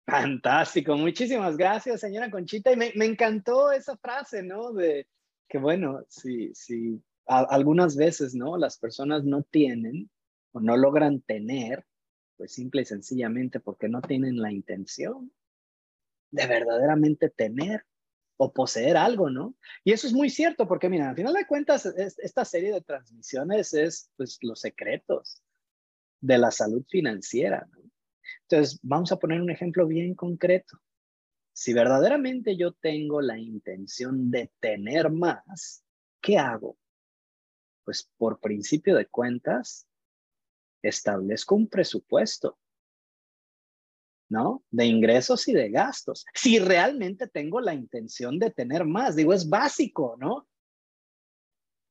Fantástico, 0.05 0.95
muchísimas 0.95 1.55
gracias, 1.55 2.01
señora 2.01 2.29
Conchita. 2.29 2.71
Y 2.71 2.77
me, 2.77 2.91
me 2.95 3.05
encantó 3.05 3.71
esa 3.71 3.95
frase, 3.97 4.43
¿no? 4.43 4.73
De 4.73 5.07
que, 5.47 5.57
bueno, 5.57 6.01
si, 6.09 6.53
si 6.53 7.01
algunas 7.27 7.95
veces, 7.95 8.33
¿no? 8.35 8.57
Las 8.57 8.77
personas 8.77 9.23
no 9.23 9.43
tienen 9.43 10.09
o 10.51 10.59
no 10.59 10.77
logran 10.77 11.21
tener, 11.21 11.85
pues 12.37 12.53
simple 12.53 12.81
y 12.83 12.85
sencillamente 12.85 13.59
porque 13.59 13.89
no 13.89 14.01
tienen 14.01 14.41
la 14.41 14.51
intención 14.51 15.31
de 16.31 16.47
verdaderamente 16.47 17.29
tener 17.29 17.85
o 18.37 18.53
poseer 18.53 18.97
algo, 18.97 19.29
¿no? 19.29 19.55
Y 19.83 19.91
eso 19.91 20.07
es 20.07 20.13
muy 20.13 20.29
cierto 20.29 20.67
porque, 20.67 20.89
mira, 20.89 21.09
al 21.09 21.15
final 21.15 21.33
de 21.33 21.47
cuentas, 21.47 21.85
esta 21.85 22.45
serie 22.45 22.71
de 22.71 22.81
transmisiones 22.81 23.73
es, 23.73 24.11
pues, 24.15 24.37
los 24.41 24.59
secretos 24.59 25.41
de 26.21 26.37
la 26.37 26.51
salud 26.51 26.85
financiera, 26.87 27.67
¿no? 27.71 27.81
Entonces, 28.43 28.79
vamos 28.83 29.11
a 29.11 29.17
poner 29.17 29.41
un 29.41 29.49
ejemplo 29.49 29.87
bien 29.87 30.13
concreto. 30.13 30.79
Si 31.53 31.73
verdaderamente 31.73 32.55
yo 32.55 32.73
tengo 32.73 33.21
la 33.21 33.39
intención 33.39 34.29
de 34.29 34.51
tener 34.59 35.09
más, 35.09 35.83
¿qué 36.21 36.37
hago? 36.37 36.77
Pues 37.87 38.11
por 38.17 38.41
principio 38.41 38.97
de 38.97 39.05
cuentas, 39.05 39.87
establezco 40.81 41.55
un 41.55 41.69
presupuesto 41.69 42.59
¿no? 44.27 44.61
De 44.71 44.85
ingresos 44.85 45.47
y 45.47 45.53
de 45.53 45.69
gastos. 45.69 46.25
Si 46.33 46.59
realmente 46.59 47.29
tengo 47.29 47.61
la 47.61 47.73
intención 47.73 48.39
de 48.39 48.51
tener 48.51 48.83
más, 48.83 49.15
digo, 49.15 49.33
es 49.33 49.47
básico, 49.47 50.17
¿no? 50.19 50.49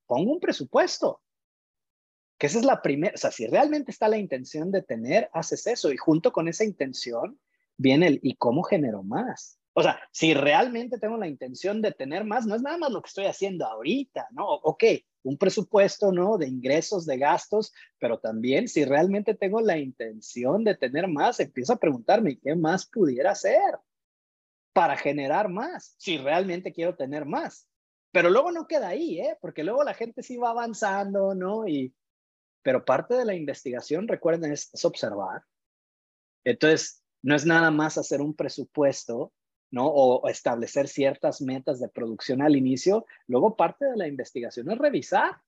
Pongo 0.04 0.32
un 0.32 0.38
presupuesto. 0.38 1.22
Que 2.37 2.48
esa 2.48 2.59
es 2.59 2.66
la 2.66 2.82
primera, 2.82 3.14
o 3.14 3.16
sea, 3.16 3.30
si 3.30 3.46
realmente 3.46 3.90
está 3.90 4.06
la 4.06 4.18
intención 4.18 4.70
de 4.70 4.82
tener, 4.82 5.30
haces 5.32 5.66
eso 5.66 5.90
y 5.90 5.96
junto 5.96 6.30
con 6.30 6.46
esa 6.46 6.66
intención 6.66 7.40
viene 7.78 8.09
el 8.09 8.20
¿y 8.22 8.37
cómo 8.37 8.64
genero 8.64 9.02
más? 9.02 9.59
O 9.78 9.82
sea, 9.82 10.00
si 10.10 10.32
realmente 10.32 10.98
tengo 10.98 11.18
la 11.18 11.28
intención 11.28 11.82
de 11.82 11.92
tener 11.92 12.24
más, 12.24 12.46
no 12.46 12.54
es 12.54 12.62
nada 12.62 12.78
más 12.78 12.90
lo 12.90 13.02
que 13.02 13.08
estoy 13.08 13.26
haciendo 13.26 13.66
ahorita, 13.66 14.26
¿no? 14.30 14.46
Ok, 14.48 14.84
un 15.22 15.36
presupuesto, 15.36 16.12
¿no? 16.12 16.38
De 16.38 16.48
ingresos, 16.48 17.04
de 17.04 17.18
gastos, 17.18 17.74
pero 17.98 18.18
también 18.18 18.68
si 18.68 18.86
realmente 18.86 19.34
tengo 19.34 19.60
la 19.60 19.76
intención 19.76 20.64
de 20.64 20.76
tener 20.76 21.08
más, 21.08 21.40
empiezo 21.40 21.74
a 21.74 21.78
preguntarme, 21.78 22.38
¿qué 22.38 22.56
más 22.56 22.86
pudiera 22.86 23.32
hacer 23.32 23.78
para 24.72 24.96
generar 24.96 25.50
más? 25.50 25.94
Si 25.98 26.16
realmente 26.16 26.72
quiero 26.72 26.96
tener 26.96 27.26
más. 27.26 27.68
Pero 28.12 28.30
luego 28.30 28.52
no 28.52 28.66
queda 28.66 28.88
ahí, 28.88 29.20
¿eh? 29.20 29.36
Porque 29.42 29.62
luego 29.62 29.84
la 29.84 29.92
gente 29.92 30.22
sí 30.22 30.38
va 30.38 30.50
avanzando, 30.52 31.34
¿no? 31.34 31.68
Y, 31.68 31.94
pero 32.62 32.82
parte 32.82 33.12
de 33.12 33.26
la 33.26 33.34
investigación, 33.34 34.08
recuerden, 34.08 34.52
es 34.52 34.84
observar. 34.86 35.42
Entonces, 36.44 37.02
no 37.20 37.34
es 37.34 37.44
nada 37.44 37.70
más 37.70 37.98
hacer 37.98 38.22
un 38.22 38.34
presupuesto 38.34 39.34
¿no? 39.70 39.87
O 39.87 40.29
establecer 40.29 40.88
ciertas 40.88 41.40
metas 41.40 41.81
de 41.81 41.88
producción 41.88 42.42
al 42.42 42.57
inicio. 42.57 43.07
Luego 43.26 43.57
parte 43.57 43.87
de 43.87 43.96
la 43.96 44.09
investigación 44.09 44.70
es 44.70 44.79
revisar 44.79 45.40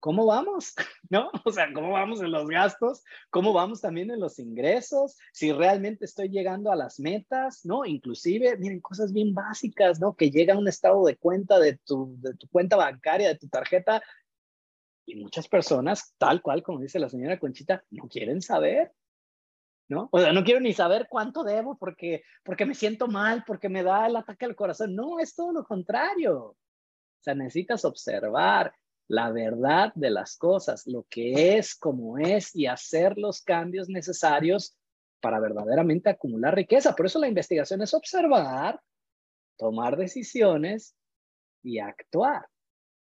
cómo 0.00 0.26
vamos, 0.26 0.74
¿no? 1.10 1.30
O 1.44 1.52
sea, 1.52 1.72
cómo 1.72 1.90
vamos 1.92 2.20
en 2.20 2.30
los 2.30 2.46
gastos, 2.48 3.02
cómo 3.30 3.52
vamos 3.52 3.80
también 3.80 4.10
en 4.10 4.20
los 4.20 4.38
ingresos, 4.38 5.16
si 5.32 5.52
realmente 5.52 6.04
estoy 6.04 6.28
llegando 6.28 6.70
a 6.70 6.76
las 6.76 7.00
metas, 7.00 7.64
¿no? 7.64 7.84
Inclusive, 7.84 8.56
miren, 8.58 8.80
cosas 8.80 9.12
bien 9.12 9.34
básicas, 9.34 9.98
¿no? 10.00 10.14
Que 10.14 10.30
llega 10.30 10.56
un 10.56 10.68
estado 10.68 11.04
de 11.04 11.16
cuenta 11.16 11.58
de 11.58 11.78
tu, 11.78 12.14
de 12.20 12.34
tu 12.34 12.48
cuenta 12.48 12.76
bancaria, 12.76 13.28
de 13.28 13.38
tu 13.38 13.48
tarjeta, 13.48 14.02
y 15.06 15.14
muchas 15.14 15.48
personas, 15.48 16.14
tal 16.18 16.42
cual 16.42 16.62
como 16.62 16.80
dice 16.80 16.98
la 16.98 17.08
señora 17.08 17.38
Conchita, 17.38 17.84
no 17.90 18.08
quieren 18.08 18.42
saber. 18.42 18.92
¿No? 19.88 20.08
O 20.12 20.20
sea, 20.20 20.32
no 20.32 20.44
quiero 20.44 20.60
ni 20.60 20.72
saber 20.72 21.06
cuánto 21.08 21.44
debo 21.44 21.76
porque, 21.76 22.22
porque 22.44 22.66
me 22.66 22.74
siento 22.74 23.08
mal, 23.08 23.44
porque 23.46 23.68
me 23.68 23.82
da 23.82 24.06
el 24.06 24.16
ataque 24.16 24.44
al 24.44 24.56
corazón. 24.56 24.94
No, 24.94 25.18
es 25.20 25.34
todo 25.34 25.52
lo 25.52 25.64
contrario. 25.64 26.38
O 26.38 26.56
sea, 27.20 27.34
necesitas 27.34 27.84
observar 27.84 28.72
la 29.08 29.30
verdad 29.30 29.92
de 29.94 30.10
las 30.10 30.36
cosas, 30.36 30.86
lo 30.86 31.06
que 31.08 31.56
es, 31.56 31.76
como 31.76 32.18
es 32.18 32.54
y 32.54 32.66
hacer 32.66 33.16
los 33.16 33.40
cambios 33.42 33.88
necesarios 33.88 34.76
para 35.20 35.38
verdaderamente 35.40 36.10
acumular 36.10 36.54
riqueza. 36.54 36.94
Por 36.94 37.06
eso 37.06 37.18
la 37.18 37.28
investigación 37.28 37.82
es 37.82 37.94
observar, 37.94 38.80
tomar 39.56 39.96
decisiones 39.96 40.94
y 41.62 41.78
actuar. 41.78 42.46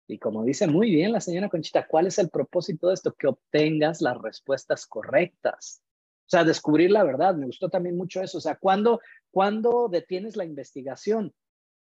Y 0.07 0.19
como 0.19 0.43
dice 0.43 0.67
muy 0.67 0.89
bien 0.89 1.11
la 1.11 1.19
señora 1.19 1.49
Conchita, 1.49 1.85
¿cuál 1.87 2.07
es 2.07 2.17
el 2.17 2.29
propósito 2.29 2.87
de 2.87 2.93
esto? 2.93 3.13
Que 3.13 3.27
obtengas 3.27 4.01
las 4.01 4.17
respuestas 4.21 4.85
correctas. 4.85 5.81
O 6.27 6.29
sea, 6.29 6.43
descubrir 6.43 6.91
la 6.91 7.05
verdad. 7.05 7.35
Me 7.35 7.45
gustó 7.45 7.69
también 7.69 7.95
mucho 7.95 8.21
eso. 8.21 8.39
O 8.39 8.41
sea, 8.41 8.57
¿cuándo, 8.57 8.99
¿cuándo 9.31 9.87
detienes 9.89 10.35
la 10.35 10.43
investigación? 10.43 11.33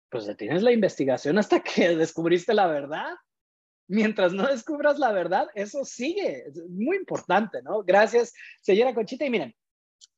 Pues 0.09 0.25
detienes 0.25 0.63
la 0.63 0.71
investigación 0.71 1.37
hasta 1.37 1.59
que 1.63 1.95
descubriste 1.97 2.53
la 2.53 2.67
verdad. 2.67 3.15
Mientras 3.87 4.31
no 4.31 4.47
descubras 4.47 4.97
la 4.97 5.11
verdad, 5.11 5.47
eso 5.55 5.83
sigue. 5.83 6.45
Es 6.47 6.57
muy 6.69 6.95
importante, 6.95 7.61
¿no? 7.63 7.83
Gracias, 7.83 8.33
señora 8.61 8.93
Conchita. 8.93 9.25
Y 9.25 9.29
miren, 9.29 9.53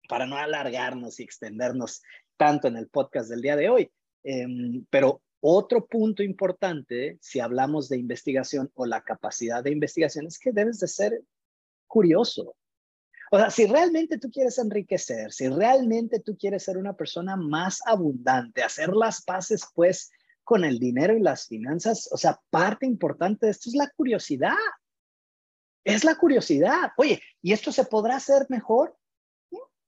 para 0.08 0.28
no 0.28 0.38
alargarnos 0.38 1.20
y 1.20 1.24
extendernos 1.24 2.04
tanto 2.38 2.68
en 2.68 2.78
el 2.78 2.90
podcast 2.90 3.30
del 3.30 3.42
día 3.42 3.56
de 3.56 3.70
hoy, 3.70 3.92
em, 4.24 4.86
pero 4.90 5.22
otro 5.40 5.88
punto 5.88 6.22
importante, 6.22 7.18
si 7.22 7.40
hablamos 7.40 7.90
de 7.90 7.98
investigación 7.98 8.70
o 8.76 8.86
la 8.86 9.02
capacidad 9.02 9.64
de 9.64 9.72
investigación, 9.72 10.28
es 10.28 10.38
que 10.38 10.52
debes 10.52 10.80
de 10.80 10.88
ser 10.88 11.22
curioso. 11.88 12.56
O 13.34 13.38
sea, 13.38 13.50
si 13.50 13.66
realmente 13.66 14.18
tú 14.18 14.30
quieres 14.30 14.58
enriquecer, 14.58 15.32
si 15.32 15.48
realmente 15.48 16.20
tú 16.20 16.38
quieres 16.38 16.64
ser 16.64 16.78
una 16.78 16.98
persona 16.98 17.38
más 17.38 17.80
abundante, 17.86 18.62
hacer 18.62 18.90
las 18.90 19.24
paces 19.24 19.66
pues 19.74 20.12
con 20.44 20.66
el 20.66 20.80
dinero 20.80 21.16
y 21.16 21.22
las 21.22 21.48
finanzas, 21.48 22.10
o 22.12 22.18
sea, 22.18 22.42
parte 22.50 22.86
importante 22.86 23.46
de 23.46 23.54
esto 23.54 23.70
es 23.70 23.76
la 23.76 23.90
curiosidad. 23.96 24.58
Es 25.86 26.04
la 26.04 26.16
curiosidad. 26.16 26.92
Oye, 26.98 27.22
¿y 27.42 27.54
esto 27.54 27.72
se 27.72 27.86
podrá 27.86 28.18
hacer 28.18 28.48
mejor? 28.50 28.98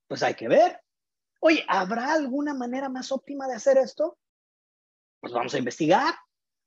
Pues 0.07 0.23
hay 0.23 0.35
que 0.35 0.47
ver. 0.47 0.79
Oye, 1.41 1.65
¿habrá 1.67 2.13
alguna 2.13 2.53
manera 2.53 2.87
más 2.87 3.11
óptima 3.11 3.45
de 3.47 3.55
hacer 3.55 3.77
esto? 3.77 4.17
Pues 5.19 5.33
vamos 5.33 5.53
a 5.53 5.57
investigar. 5.57 6.15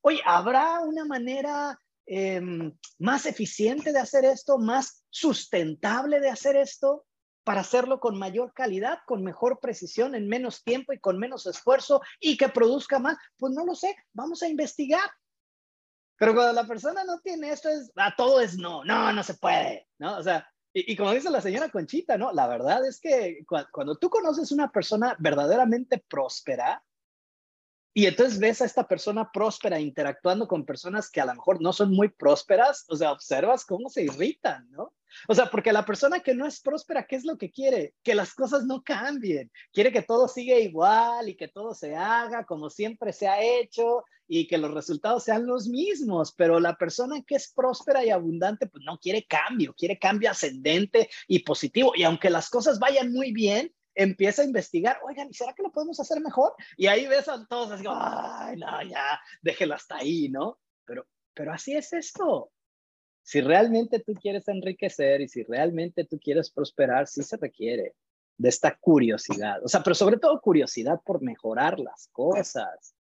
Oye, 0.02 0.20
¿habrá 0.26 0.80
una 0.80 1.06
manera 1.06 1.80
Em, 2.06 2.72
más 2.98 3.26
eficiente 3.26 3.92
de 3.92 3.98
hacer 3.98 4.24
esto, 4.24 4.58
más 4.58 5.04
sustentable 5.10 6.20
de 6.20 6.30
hacer 6.30 6.56
esto, 6.56 7.04
para 7.42 7.60
hacerlo 7.60 8.00
con 8.00 8.18
mayor 8.18 8.52
calidad, 8.54 8.98
con 9.06 9.22
mejor 9.22 9.60
precisión, 9.60 10.14
en 10.14 10.28
menos 10.28 10.64
tiempo 10.64 10.92
y 10.92 11.00
con 11.00 11.18
menos 11.18 11.46
esfuerzo 11.46 12.00
y 12.20 12.36
que 12.36 12.48
produzca 12.48 12.98
más? 12.98 13.16
Pues 13.36 13.52
no 13.54 13.64
lo 13.64 13.74
sé, 13.74 13.96
vamos 14.12 14.42
a 14.42 14.48
investigar. 14.48 15.08
Pero 16.18 16.34
cuando 16.34 16.52
la 16.52 16.66
persona 16.66 17.04
no 17.04 17.20
tiene 17.20 17.50
esto, 17.50 17.68
es, 17.68 17.92
a 17.96 18.14
todo 18.16 18.40
es 18.40 18.56
no, 18.56 18.84
no, 18.84 19.12
no 19.12 19.22
se 19.22 19.34
puede, 19.34 19.88
¿no? 19.98 20.16
O 20.16 20.22
sea, 20.22 20.48
Y, 20.72 20.94
como 20.94 21.12
dice 21.12 21.30
la 21.30 21.40
señora 21.40 21.70
Conchita, 21.70 22.18
¿no? 22.18 22.32
La 22.32 22.46
verdad 22.46 22.86
es 22.86 23.00
que 23.00 23.44
cuando 23.72 23.96
tú 23.96 24.10
conoces 24.10 24.52
una 24.52 24.70
persona 24.70 25.16
verdaderamente 25.18 26.04
próspera, 26.06 26.84
y 27.96 28.04
entonces 28.04 28.38
ves 28.38 28.60
a 28.60 28.66
esta 28.66 28.86
persona 28.86 29.32
próspera 29.32 29.80
interactuando 29.80 30.46
con 30.46 30.66
personas 30.66 31.10
que 31.10 31.22
a 31.22 31.24
lo 31.24 31.34
mejor 31.34 31.62
no 31.62 31.72
son 31.72 31.92
muy 31.94 32.10
prósperas, 32.10 32.84
o 32.88 32.96
sea, 32.96 33.10
observas 33.10 33.64
cómo 33.64 33.88
se 33.88 34.02
irritan, 34.02 34.70
¿no? 34.70 34.92
O 35.28 35.34
sea, 35.34 35.46
porque 35.46 35.72
la 35.72 35.86
persona 35.86 36.20
que 36.20 36.34
no 36.34 36.46
es 36.46 36.60
próspera, 36.60 37.06
¿qué 37.06 37.16
es 37.16 37.24
lo 37.24 37.38
que 37.38 37.50
quiere? 37.50 37.94
Que 38.02 38.14
las 38.14 38.34
cosas 38.34 38.66
no 38.66 38.82
cambien. 38.82 39.50
Quiere 39.72 39.92
que 39.92 40.02
todo 40.02 40.28
siga 40.28 40.58
igual 40.58 41.30
y 41.30 41.36
que 41.36 41.48
todo 41.48 41.72
se 41.72 41.96
haga 41.96 42.44
como 42.44 42.68
siempre 42.68 43.14
se 43.14 43.28
ha 43.28 43.40
hecho 43.42 44.04
y 44.28 44.46
que 44.46 44.58
los 44.58 44.74
resultados 44.74 45.24
sean 45.24 45.46
los 45.46 45.66
mismos. 45.66 46.34
Pero 46.36 46.60
la 46.60 46.76
persona 46.76 47.22
que 47.26 47.36
es 47.36 47.50
próspera 47.50 48.04
y 48.04 48.10
abundante, 48.10 48.66
pues 48.66 48.84
no 48.84 48.98
quiere 48.98 49.24
cambio, 49.24 49.72
quiere 49.72 49.98
cambio 49.98 50.30
ascendente 50.30 51.08
y 51.28 51.38
positivo. 51.38 51.92
Y 51.96 52.02
aunque 52.02 52.28
las 52.28 52.50
cosas 52.50 52.78
vayan 52.78 53.10
muy 53.10 53.32
bien, 53.32 53.72
empieza 53.96 54.42
a 54.42 54.44
investigar, 54.44 55.00
oigan, 55.04 55.28
¿y 55.30 55.34
será 55.34 55.52
que 55.54 55.62
lo 55.62 55.72
podemos 55.72 55.98
hacer 55.98 56.20
mejor? 56.20 56.54
Y 56.76 56.86
ahí 56.86 57.06
ves 57.06 57.28
a 57.28 57.44
todos 57.46 57.72
así, 57.72 57.84
ay, 57.88 58.56
no, 58.56 58.82
ya, 58.82 59.20
déjelo 59.42 59.74
hasta 59.74 59.96
ahí, 59.96 60.28
¿no? 60.28 60.58
Pero, 60.84 61.06
pero 61.34 61.52
así 61.52 61.74
es 61.74 61.92
esto. 61.92 62.52
Si 63.22 63.40
realmente 63.40 63.98
tú 64.00 64.14
quieres 64.14 64.46
enriquecer 64.46 65.20
y 65.20 65.28
si 65.28 65.42
realmente 65.42 66.04
tú 66.04 66.20
quieres 66.20 66.50
prosperar, 66.50 67.08
sí 67.08 67.22
se 67.22 67.36
requiere 67.36 67.94
de 68.38 68.48
esta 68.48 68.76
curiosidad. 68.76 69.64
O 69.64 69.68
sea, 69.68 69.82
pero 69.82 69.94
sobre 69.94 70.18
todo 70.18 70.40
curiosidad 70.40 71.00
por 71.04 71.22
mejorar 71.22 71.80
las 71.80 72.08
cosas 72.12 72.95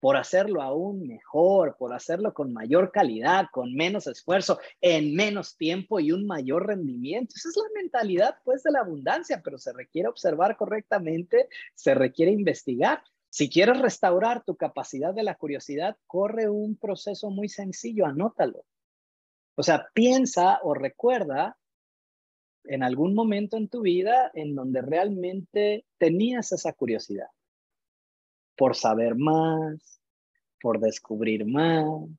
por 0.00 0.16
hacerlo 0.16 0.62
aún 0.62 1.06
mejor, 1.06 1.76
por 1.78 1.92
hacerlo 1.92 2.32
con 2.32 2.52
mayor 2.52 2.90
calidad, 2.90 3.46
con 3.52 3.74
menos 3.74 4.06
esfuerzo, 4.06 4.58
en 4.80 5.14
menos 5.14 5.56
tiempo 5.56 6.00
y 6.00 6.10
un 6.10 6.26
mayor 6.26 6.66
rendimiento. 6.66 7.34
Esa 7.36 7.50
es 7.50 7.56
la 7.56 7.80
mentalidad, 7.80 8.36
pues, 8.44 8.62
de 8.62 8.72
la 8.72 8.80
abundancia, 8.80 9.42
pero 9.44 9.58
se 9.58 9.72
requiere 9.74 10.08
observar 10.08 10.56
correctamente, 10.56 11.48
se 11.74 11.94
requiere 11.94 12.32
investigar. 12.32 13.02
Si 13.28 13.50
quieres 13.50 13.78
restaurar 13.78 14.42
tu 14.42 14.56
capacidad 14.56 15.14
de 15.14 15.22
la 15.22 15.36
curiosidad, 15.36 15.96
corre 16.06 16.48
un 16.48 16.76
proceso 16.76 17.30
muy 17.30 17.48
sencillo, 17.48 18.06
anótalo. 18.06 18.64
O 19.54 19.62
sea, 19.62 19.88
piensa 19.92 20.60
o 20.62 20.72
recuerda 20.72 21.58
en 22.64 22.82
algún 22.82 23.14
momento 23.14 23.58
en 23.58 23.68
tu 23.68 23.82
vida 23.82 24.30
en 24.34 24.54
donde 24.54 24.80
realmente 24.80 25.84
tenías 25.98 26.52
esa 26.52 26.72
curiosidad 26.72 27.28
por 28.60 28.76
saber 28.76 29.14
más, 29.16 30.02
por 30.60 30.80
descubrir 30.80 31.46
más, 31.46 32.10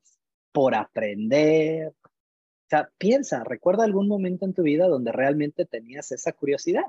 por 0.50 0.74
aprender. 0.74 1.90
O 1.90 2.68
sea, 2.68 2.90
piensa, 2.98 3.44
recuerda 3.44 3.84
algún 3.84 4.08
momento 4.08 4.44
en 4.44 4.52
tu 4.52 4.64
vida 4.64 4.88
donde 4.88 5.12
realmente 5.12 5.66
tenías 5.66 6.10
esa 6.10 6.32
curiosidad. 6.32 6.86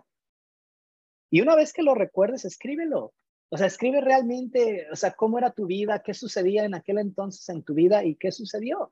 Y 1.29 1.41
una 1.41 1.55
vez 1.55 1.71
que 1.71 1.83
lo 1.83 1.93
recuerdes, 1.93 2.45
escríbelo. 2.45 3.13
O 3.49 3.57
sea, 3.59 3.67
escribe 3.67 4.01
realmente, 4.01 4.87
o 4.91 4.95
sea, 4.95 5.11
cómo 5.11 5.37
era 5.37 5.51
tu 5.51 5.67
vida, 5.67 6.01
qué 6.01 6.15
sucedía 6.15 6.65
en 6.65 6.73
aquel 6.73 6.97
entonces 6.97 7.47
en 7.49 7.61
tu 7.61 7.75
vida 7.75 8.03
y 8.03 8.15
qué 8.15 8.31
sucedió. 8.31 8.91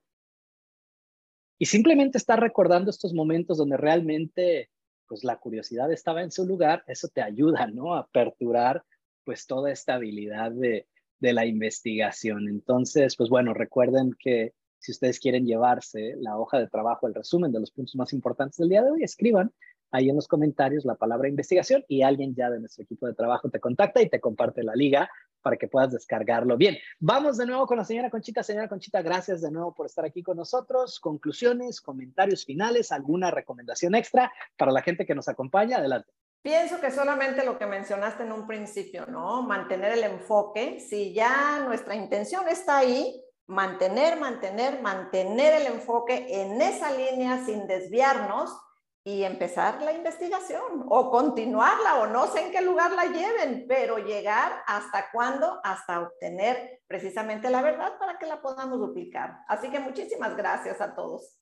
Y 1.57 1.65
simplemente 1.65 2.19
estar 2.19 2.39
recordando 2.39 2.91
estos 2.91 3.15
momentos 3.15 3.57
donde 3.57 3.77
realmente, 3.77 4.69
pues 5.07 5.23
la 5.23 5.39
curiosidad 5.39 5.91
estaba 5.91 6.21
en 6.21 6.29
su 6.29 6.45
lugar, 6.45 6.83
eso 6.85 7.07
te 7.07 7.23
ayuda, 7.23 7.65
¿no? 7.65 7.95
A 7.95 8.01
aperturar 8.01 8.85
pues 9.23 9.47
toda 9.47 9.71
esta 9.71 9.95
habilidad 9.95 10.51
de, 10.51 10.87
de 11.19 11.33
la 11.33 11.45
investigación. 11.45 12.47
Entonces, 12.49 13.15
pues 13.15 13.29
bueno, 13.29 13.53
recuerden 13.53 14.11
que 14.19 14.53
si 14.79 14.91
ustedes 14.91 15.19
quieren 15.19 15.45
llevarse 15.45 16.15
la 16.19 16.37
hoja 16.37 16.59
de 16.59 16.67
trabajo, 16.67 17.07
el 17.07 17.13
resumen 17.13 17.51
de 17.51 17.59
los 17.59 17.71
puntos 17.71 17.95
más 17.95 18.13
importantes 18.13 18.57
del 18.57 18.69
día 18.69 18.83
de 18.83 18.91
hoy, 18.91 19.03
escriban 19.03 19.53
ahí 19.91 20.09
en 20.09 20.15
los 20.15 20.27
comentarios 20.27 20.85
la 20.85 20.95
palabra 20.95 21.27
investigación 21.27 21.83
y 21.87 22.01
alguien 22.01 22.33
ya 22.33 22.49
de 22.49 22.59
nuestro 22.59 22.83
equipo 22.83 23.05
de 23.05 23.13
trabajo 23.13 23.49
te 23.49 23.59
contacta 23.59 24.01
y 24.01 24.09
te 24.09 24.19
comparte 24.19 24.63
la 24.63 24.73
liga 24.73 25.09
para 25.41 25.57
que 25.57 25.67
puedas 25.67 25.91
descargarlo. 25.91 26.57
Bien, 26.57 26.77
vamos 26.99 27.37
de 27.37 27.45
nuevo 27.45 27.67
con 27.67 27.77
la 27.77 27.83
señora 27.83 28.09
Conchita. 28.09 28.41
Señora 28.41 28.69
Conchita, 28.69 29.01
gracias 29.01 29.41
de 29.41 29.51
nuevo 29.51 29.73
por 29.73 29.85
estar 29.85 30.05
aquí 30.05 30.23
con 30.23 30.37
nosotros. 30.37 30.99
Conclusiones, 30.99 31.81
comentarios 31.81 32.45
finales, 32.45 32.91
alguna 32.91 33.31
recomendación 33.31 33.95
extra 33.95 34.31
para 34.57 34.71
la 34.71 34.81
gente 34.81 35.05
que 35.05 35.15
nos 35.15 35.27
acompaña. 35.27 35.77
Adelante. 35.77 36.11
Pienso 36.41 36.81
que 36.81 36.89
solamente 36.89 37.45
lo 37.45 37.59
que 37.59 37.67
mencionaste 37.67 38.23
en 38.23 38.31
un 38.31 38.47
principio, 38.47 39.05
¿no? 39.05 39.43
Mantener 39.43 39.91
el 39.91 40.03
enfoque. 40.03 40.79
Si 40.79 41.13
ya 41.13 41.59
nuestra 41.59 41.93
intención 41.93 42.47
está 42.47 42.79
ahí, 42.79 43.23
mantener, 43.45 44.19
mantener, 44.19 44.81
mantener 44.81 45.61
el 45.61 45.67
enfoque 45.67 46.41
en 46.41 46.59
esa 46.59 46.91
línea 46.91 47.45
sin 47.45 47.67
desviarnos 47.67 48.57
y 49.03 49.23
empezar 49.23 49.81
la 49.81 49.93
investigación 49.93 50.85
o 50.89 51.11
continuarla 51.11 52.01
o 52.01 52.07
no 52.07 52.27
sé 52.27 52.45
en 52.45 52.51
qué 52.51 52.61
lugar 52.61 52.91
la 52.91 53.05
lleven, 53.05 53.65
pero 53.67 53.97
llegar 53.97 54.63
hasta 54.65 55.11
cuándo, 55.11 55.59
hasta 55.63 56.01
obtener 56.01 56.81
precisamente 56.87 57.49
la 57.49 57.61
verdad 57.61 57.97
para 57.99 58.17
que 58.17 58.25
la 58.25 58.41
podamos 58.41 58.79
duplicar. 58.79 59.39
Así 59.47 59.69
que 59.69 59.79
muchísimas 59.79 60.35
gracias 60.35 60.81
a 60.81 60.95
todos. 60.95 61.40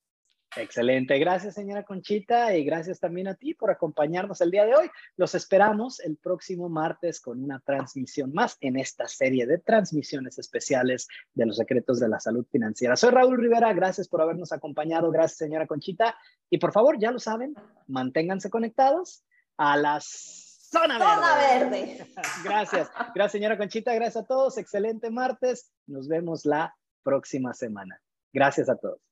Excelente, 0.56 1.20
gracias 1.20 1.54
señora 1.54 1.84
Conchita 1.84 2.56
y 2.56 2.64
gracias 2.64 3.00
también 3.00 3.28
a 3.28 3.36
ti 3.36 3.54
por 3.54 3.70
acompañarnos 3.70 4.42
el 4.42 4.50
día 4.50 4.66
de 4.66 4.76
hoy. 4.76 4.90
Los 5.16 5.36
esperamos 5.36 6.00
el 6.00 6.18
próximo 6.18 6.70
martes 6.70 7.22
con 7.22 7.44
una 7.44 7.60
transmisión 7.60 8.34
más 8.34 8.58
en 8.60 8.78
esta 8.78 9.08
serie 9.08 9.46
de 9.46 9.60
transmisiones 9.60 10.40
especiales 10.40 11.08
de 11.36 11.46
los 11.46 11.58
secretos 11.58 12.00
de 12.00 12.10
la 12.10 12.20
salud 12.20 12.46
financiera. 12.52 12.96
Soy 12.96 13.12
Raúl 13.12 13.38
Rivera, 13.38 13.72
gracias 13.74 14.08
por 14.08 14.22
habernos 14.22 14.52
acompañado, 14.52 15.12
gracias 15.12 15.38
señora 15.38 15.68
Conchita 15.68 16.16
y 16.50 16.58
por 16.58 16.72
favor, 16.72 16.98
ya 17.00 17.12
lo 17.12 17.20
saben, 17.20 17.54
manténganse 17.88 18.50
conectados 18.50 19.24
a 19.56 19.78
las 19.78 20.50
Zona 20.72 21.00
Verde. 21.00 21.16
Zona 21.16 21.36
Verde. 21.36 22.08
Gracias. 22.44 22.92
Gracias, 23.16 23.32
señora 23.32 23.58
Conchita. 23.58 23.94
Gracias 23.96 24.24
a 24.24 24.28
todos. 24.28 24.58
Excelente 24.60 25.10
martes. 25.10 25.72
Nos 25.88 26.08
vemos 26.08 26.46
la 26.46 26.76
próxima 27.02 27.56
semana. 27.56 28.00
Gracias 28.32 28.70
a 28.70 28.76
todos. 28.76 29.09